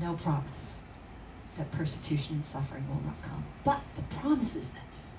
[0.00, 0.78] No promise
[1.56, 3.44] that persecution and suffering will not come.
[3.64, 5.14] But the promise is this,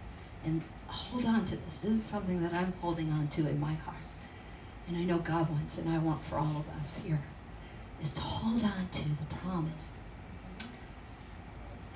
[0.45, 1.78] and hold on to this.
[1.78, 3.97] This is something that I'm holding on to in my heart.
[4.88, 7.19] And I know God wants, and I want for all of us here,
[8.01, 10.03] is to hold on to the promise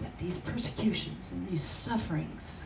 [0.01, 2.63] that these persecutions and these sufferings,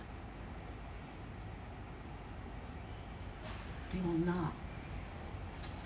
[3.94, 4.54] they will not,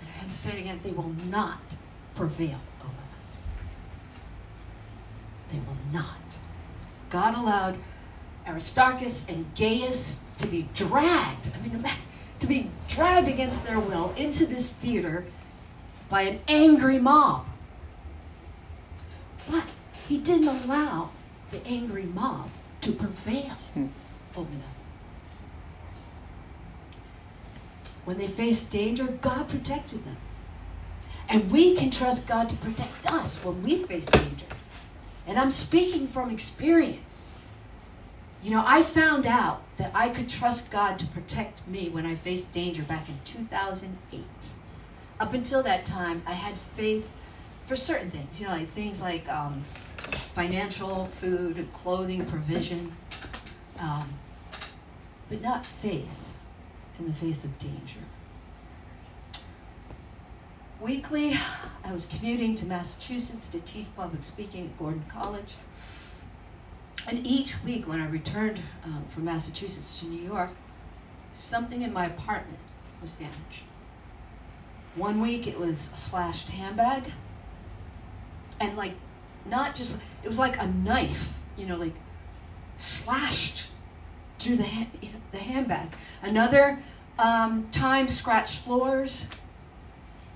[0.00, 1.60] and I have to say it again, they will not
[2.14, 3.38] prevail over us.
[5.52, 6.38] They will not.
[7.08, 7.76] God allowed
[8.46, 11.84] Aristarchus and Gaius to be dragged, I mean,
[12.38, 15.26] to be dragged against their will into this theater
[16.08, 17.46] by an angry mob.
[19.50, 19.64] But
[20.08, 21.10] he didn't allow
[21.50, 22.50] the angry mob
[22.82, 23.86] to prevail hmm.
[24.36, 24.62] over them.
[28.04, 30.16] When they faced danger, God protected them.
[31.28, 34.46] And we can trust God to protect us when we face danger.
[35.26, 37.34] And I'm speaking from experience.
[38.42, 42.14] You know, I found out that I could trust God to protect me when I
[42.14, 44.24] faced danger back in 2008.
[45.20, 47.10] Up until that time, I had faith
[47.70, 49.62] for certain things, you know, like things like um,
[50.34, 52.92] financial, food, clothing, provision,
[53.78, 54.12] um,
[55.28, 56.08] but not faith
[56.98, 58.00] in the face of danger.
[60.80, 61.36] Weekly,
[61.84, 65.54] I was commuting to Massachusetts to teach public speaking at Gordon College.
[67.06, 70.50] And each week, when I returned um, from Massachusetts to New York,
[71.34, 72.58] something in my apartment
[73.00, 73.62] was damaged.
[74.96, 77.04] One week it was a slashed handbag.
[78.60, 78.92] And like,
[79.46, 81.94] not just, it was like a knife, you know, like
[82.76, 83.66] slashed
[84.38, 84.86] through the, ha-
[85.32, 85.88] the handbag.
[86.22, 86.78] Another
[87.18, 89.26] um, time, scratched floors.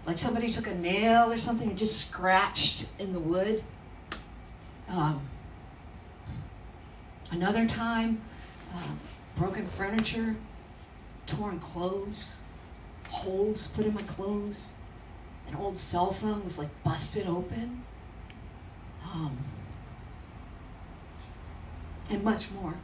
[0.06, 3.64] Like somebody took a nail or something and just scratched in the wood.
[4.88, 5.22] Um,
[7.30, 8.20] another time,
[8.74, 9.00] um,
[9.36, 10.36] broken furniture,
[11.26, 12.36] torn clothes,
[13.08, 14.72] holes put in my clothes.
[15.48, 17.84] An old cell phone was like busted open.
[19.12, 19.38] Um,
[22.10, 22.74] and much more.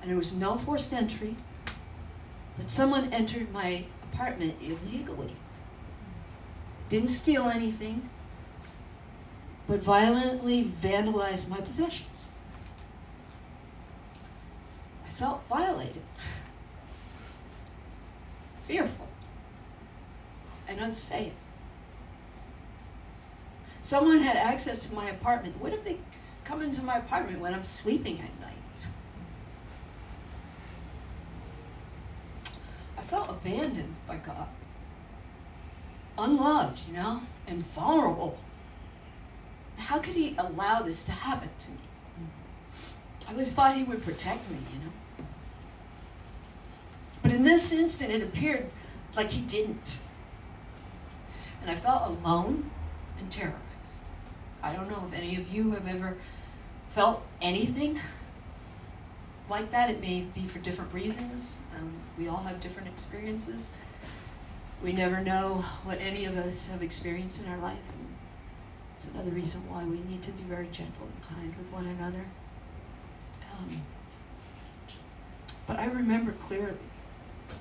[0.00, 1.36] And there was no forced entry,
[2.56, 5.32] but someone entered my apartment illegally.
[6.88, 8.08] Didn't steal anything,
[9.66, 12.28] but violently vandalized my possessions.
[15.06, 16.02] I felt violated,
[18.62, 19.08] fearful,
[20.66, 21.32] and unsafe.
[23.88, 25.58] Someone had access to my apartment.
[25.62, 25.96] What if they
[26.44, 28.52] come into my apartment when I'm sleeping at night?
[32.98, 34.46] I felt abandoned by God,
[36.18, 38.36] unloved, you know, and vulnerable.
[39.78, 41.78] How could He allow this to happen to me?
[43.26, 44.92] I always thought He would protect me, you know.
[47.22, 48.68] But in this instant, it appeared
[49.16, 49.98] like He didn't.
[51.62, 52.70] And I felt alone
[53.18, 53.67] and terrorized.
[54.62, 56.16] I don't know if any of you have ever
[56.90, 58.00] felt anything
[59.48, 59.90] like that.
[59.90, 61.58] It may be for different reasons.
[61.76, 63.72] Um, we all have different experiences.
[64.82, 67.78] We never know what any of us have experienced in our life.
[67.92, 68.08] And
[68.96, 72.24] it's another reason why we need to be very gentle and kind with one another.
[73.52, 73.82] Um,
[75.66, 76.74] but I remember clearly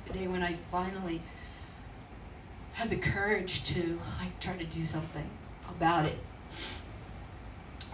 [0.06, 1.22] the day when I finally
[2.74, 5.28] had the courage to like try to do something
[5.70, 6.18] about it.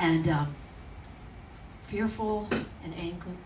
[0.04, 0.54] And um,
[1.86, 2.50] fearful
[2.84, 3.38] and ang-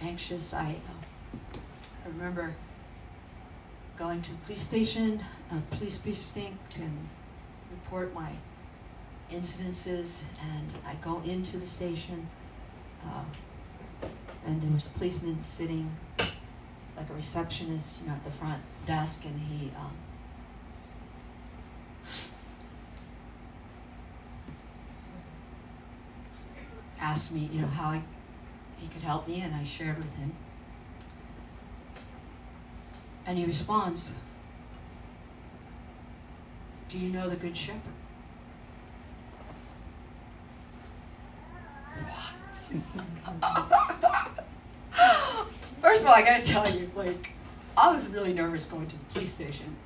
[0.00, 1.58] anxious, I, uh,
[2.04, 2.54] I remember
[3.98, 5.20] going to the police station,
[5.50, 6.96] a police precinct, and
[7.72, 8.30] report my
[9.32, 10.22] incidences.
[10.40, 12.28] And I go into the station,
[13.04, 13.24] uh,
[14.46, 15.90] and there was a policeman sitting,
[16.96, 19.72] like a receptionist, you know, at the front desk, and he.
[19.76, 20.07] Um,
[27.00, 28.02] asked me, you know, how I,
[28.78, 30.32] he could help me, and I shared with him.
[33.26, 34.14] And he responds,
[36.88, 37.82] Do you know the Good Shepherd?
[41.98, 42.34] What?
[45.80, 47.30] First of all, I gotta tell you, like,
[47.76, 49.76] I was really nervous going to the police station,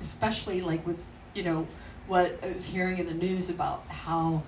[0.00, 0.98] especially like with,
[1.34, 1.66] you know,
[2.06, 4.42] what I was hearing in the news about how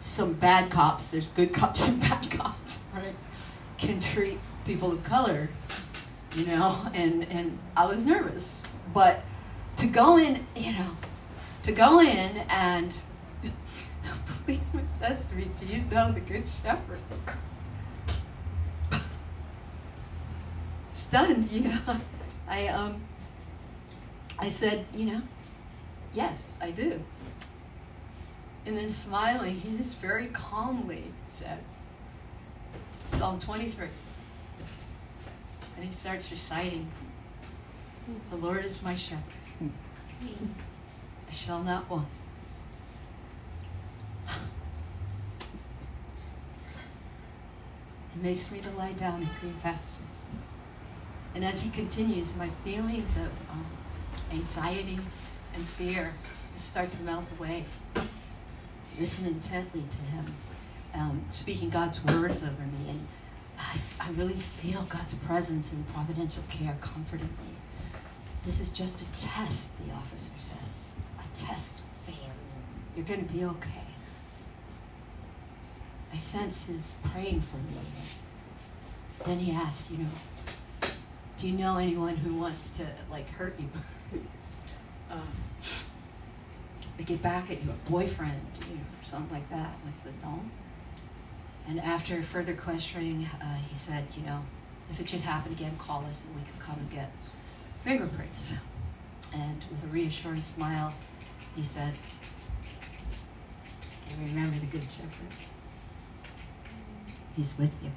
[0.00, 3.14] some bad cops, there's good cops and bad cops, right,
[3.78, 5.48] can treat people of color,
[6.36, 8.62] you know, and, and I was nervous.
[8.94, 9.22] But
[9.76, 10.90] to go in, you know,
[11.64, 12.94] to go in and
[14.48, 16.98] policeman says to me, Do you know the Good Shepherd?
[20.94, 21.78] Stunned, you know.
[22.48, 23.02] I um
[24.38, 25.22] I said, you know,
[26.14, 27.02] yes, I do.
[28.68, 31.58] And then smiling, he just very calmly said,
[33.14, 33.88] Psalm 23.
[35.76, 36.86] And he starts reciting,
[38.28, 39.22] The Lord is my shepherd.
[39.62, 42.08] I shall not want.
[48.12, 49.86] He makes me to lie down in green pastures.
[51.34, 53.64] And as he continues, my feelings of um,
[54.30, 54.98] anxiety
[55.54, 56.12] and fear
[56.58, 57.64] start to melt away
[58.98, 60.34] listen intently to him,
[60.94, 62.90] um, speaking God's words over me.
[62.90, 63.06] And
[63.58, 67.54] I, I really feel God's presence and providential care comforting me.
[68.44, 70.90] This is just a test, the officer says.
[71.18, 72.14] A test fail.
[72.96, 73.84] You're going to be okay.
[76.12, 77.80] I sense his praying for me.
[79.26, 80.88] Then he asked, you know,
[81.36, 84.20] do you know anyone who wants to like hurt you?
[85.10, 85.28] um,
[86.98, 89.76] to get back at you, a boyfriend, you know, something like that.
[89.82, 90.40] And I said, no.
[91.68, 94.42] And after further questioning, uh, he said, you know,
[94.90, 97.10] if it should happen again, call us and we can come and get
[97.84, 98.54] fingerprints.
[99.32, 100.92] And with a reassuring smile,
[101.54, 101.94] he said,
[104.10, 105.36] and remember the Good Shepherd.
[107.36, 107.90] He's with you.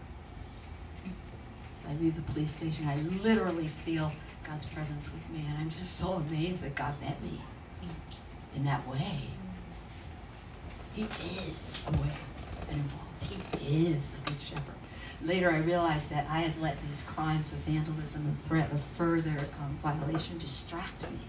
[1.81, 2.87] So I leave the police station.
[2.87, 4.11] I literally feel
[4.43, 5.45] God's presence with me.
[5.49, 7.39] And I'm just so amazed that God met me
[8.55, 9.21] in that way.
[10.93, 12.17] He is aware
[12.69, 13.59] and involved.
[13.59, 14.75] He is a good shepherd.
[15.23, 19.37] Later, I realized that I had let these crimes of vandalism and threat of further
[19.61, 21.19] um, violation distract me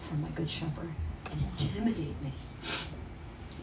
[0.00, 0.90] from my good shepherd
[1.30, 2.32] and intimidate me.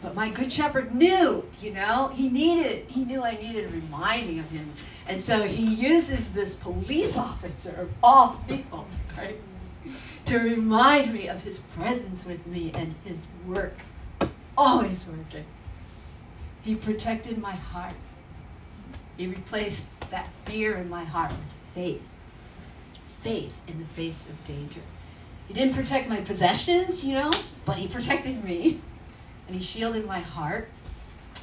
[0.03, 4.49] But my good shepherd knew, you know, he needed, he knew I needed reminding of
[4.51, 4.71] him.
[5.07, 8.85] And so he uses this police officer of all people,
[9.17, 9.39] right,
[10.25, 13.77] to remind me of his presence with me and his work,
[14.57, 15.45] always working.
[16.61, 17.93] He protected my heart.
[19.17, 22.01] He replaced that fear in my heart with faith.
[23.21, 24.81] Faith in the face of danger.
[25.47, 27.31] He didn't protect my possessions, you know,
[27.65, 28.81] but he protected me
[29.47, 30.69] and he shielded my heart.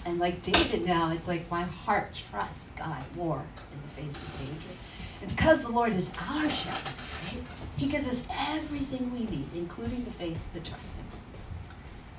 [0.04, 3.38] And like David now, it's like my heart trusts God more
[3.72, 4.74] in the face of danger.
[5.22, 7.46] And because the Lord is our shepherd, right,
[7.76, 11.04] he gives us everything we need, including the faith to trust him.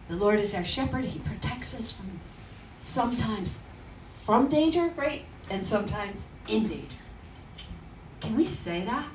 [0.08, 1.04] The Lord is our shepherd.
[1.06, 2.10] He protects us from
[2.78, 3.58] sometimes
[4.26, 5.24] from danger, right?
[5.50, 6.98] And sometimes in danger.
[8.22, 9.06] Can we say that?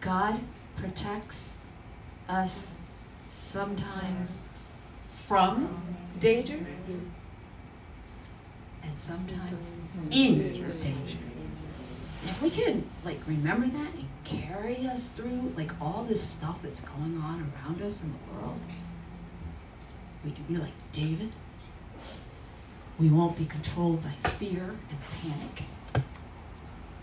[0.00, 0.40] God
[0.76, 1.56] protects
[2.28, 2.78] us
[3.28, 4.46] sometimes
[5.26, 5.68] from
[6.20, 6.58] danger
[8.82, 9.70] and sometimes
[10.10, 10.38] in
[10.80, 11.25] danger.
[12.28, 16.80] If we can like remember that and carry us through like all this stuff that's
[16.80, 18.58] going on around us in the world,
[20.24, 21.30] we can be like David.
[22.98, 25.62] We won't be controlled by fear and panic.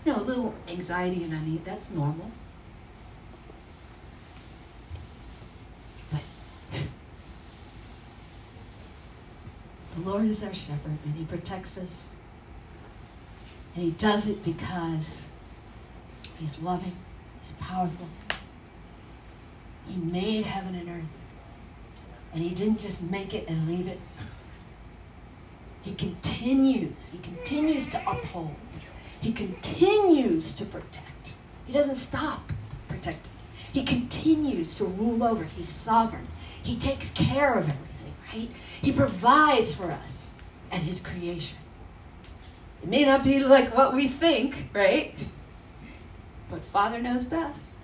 [0.04, 2.30] You know, a little anxiety and unease, that's normal.
[6.10, 6.20] But
[9.96, 12.08] the Lord is our shepherd, and He protects us.
[13.74, 15.28] And He does it because
[16.38, 16.96] He's loving,
[17.40, 18.08] He's powerful.
[19.86, 21.08] He made heaven and earth.
[22.32, 24.00] And He didn't just make it and leave it.
[25.82, 28.54] He continues, He continues to uphold,
[29.20, 31.34] He continues to protect.
[31.66, 32.50] He doesn't stop
[32.88, 33.32] protecting.
[33.72, 35.44] He continues to rule over.
[35.44, 36.28] He's sovereign.
[36.62, 38.50] He takes care of everything, right?
[38.80, 40.30] He provides for us
[40.70, 41.58] and His creation.
[42.84, 45.14] It may not be like what we think, right?
[46.50, 47.76] But Father knows best.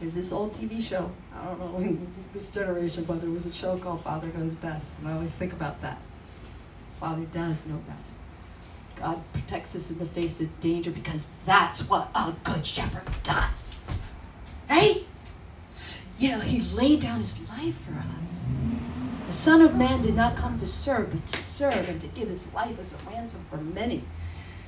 [0.00, 1.08] There's this old TV show.
[1.32, 1.96] I don't know
[2.32, 5.52] this generation, but there was a show called Father Knows Best, and I always think
[5.52, 5.98] about that.
[6.98, 8.14] Father does know best.
[8.96, 13.78] God protects us in the face of danger because that's what a good shepherd does.
[14.68, 15.04] Right?
[16.18, 18.40] You know, he laid down his life for us.
[19.28, 22.28] The Son of Man did not come to serve, but to serve and to give
[22.28, 24.02] his life as a ransom for many.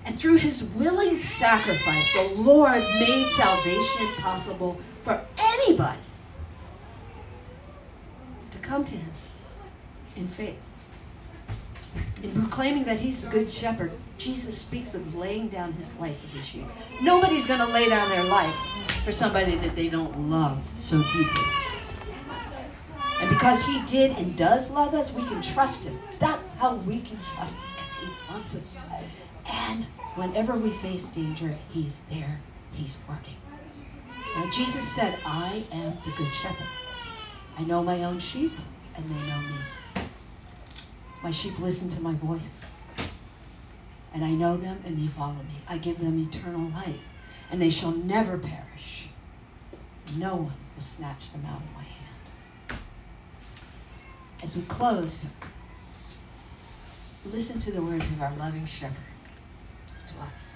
[0.06, 5.98] And through his willing sacrifice, the Lord made salvation possible for anybody
[8.52, 9.10] to come to him
[10.16, 10.56] in faith.
[12.22, 16.36] In proclaiming that he's the good shepherd, Jesus speaks of laying down his life for
[16.36, 16.64] his sheep.
[17.02, 18.54] Nobody's going to lay down their life
[19.04, 21.42] for somebody that they don't love so deeply.
[23.20, 25.98] And because he did and does love us, we can trust him.
[26.18, 28.78] That's how we can trust him, because he wants us.
[29.48, 29.84] And
[30.14, 32.40] whenever we face danger, he's there,
[32.72, 33.36] he's working.
[34.34, 36.66] Now, Jesus said, I am the good shepherd.
[37.58, 38.52] I know my own sheep,
[38.96, 40.06] and they know me.
[41.22, 42.66] My sheep listen to my voice,
[44.12, 45.60] and I know them, and they follow me.
[45.66, 47.08] I give them eternal life,
[47.50, 49.08] and they shall never perish.
[50.16, 52.06] No one will snatch them out of my hand
[54.42, 55.26] as we close,
[57.24, 59.15] listen to the words of our loving shepherd
[60.06, 60.50] to us.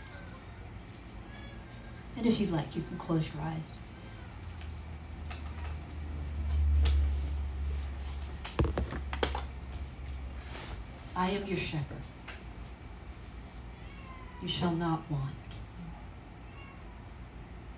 [2.17, 3.61] And if you'd like, you can close your eyes.
[11.17, 11.97] I am your shepherd.
[14.43, 15.35] You shall not want.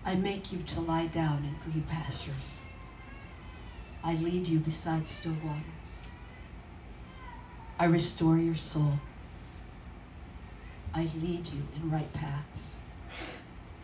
[0.04, 2.60] I make you to lie down in green pastures.
[4.04, 6.06] I lead you beside still waters.
[7.78, 8.98] I restore your soul.
[10.94, 12.76] I lead you in right paths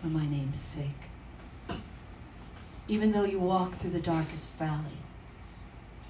[0.00, 1.80] for my name's sake.
[2.86, 4.98] Even though you walk through the darkest valley,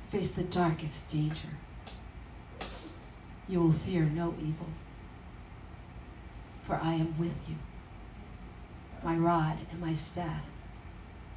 [0.08, 1.50] face the darkest danger,
[3.48, 4.66] you will fear no evil,
[6.64, 7.54] for I am with you.
[9.04, 10.42] My rod and my staff,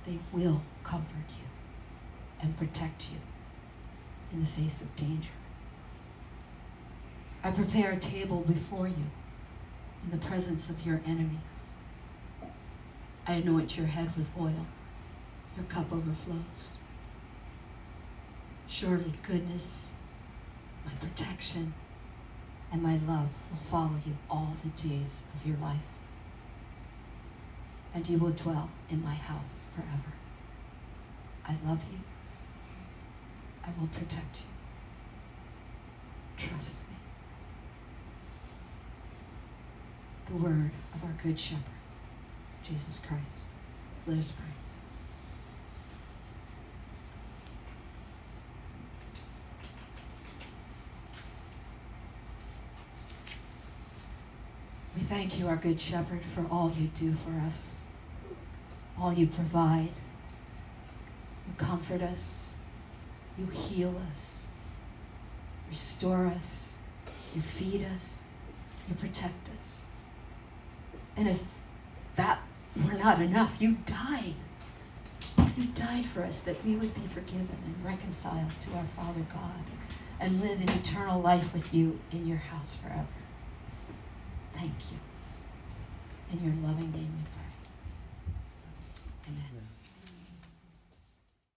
[0.08, 1.46] they will comfort you
[2.42, 3.20] and protect you
[4.34, 5.30] in the face of danger.
[7.44, 9.06] I prepare a table before you
[10.04, 11.70] in the presence of your enemies.
[13.28, 14.66] I anoint your head with oil.
[15.56, 16.78] Your cup overflows.
[18.68, 19.92] Surely goodness,
[20.86, 21.74] my protection,
[22.72, 25.78] and my love will follow you all the days of your life.
[27.94, 30.14] And you will dwell in my house forever.
[31.46, 32.00] I love you.
[33.64, 34.46] I will protect you.
[36.48, 36.96] Trust me.
[40.32, 41.66] The word of our Good Shepherd,
[42.64, 43.48] Jesus Christ.
[44.08, 44.46] Let us pray.
[54.96, 57.82] We thank you, our Good Shepherd, for all you do for us,
[58.98, 59.92] all you provide.
[61.46, 62.54] You comfort us,
[63.38, 64.48] you heal us,
[65.70, 66.78] restore us,
[67.36, 68.30] you feed us,
[68.88, 69.81] you protect us.
[71.18, 71.42] And if
[72.16, 72.40] that
[72.86, 74.36] were not enough, you died.
[75.58, 79.64] You died for us that we would be forgiven and reconciled to our Father God
[80.20, 83.08] and live in eternal life with you in your house forever.
[84.54, 84.98] Thank you.
[86.32, 87.51] In your loving name we pray.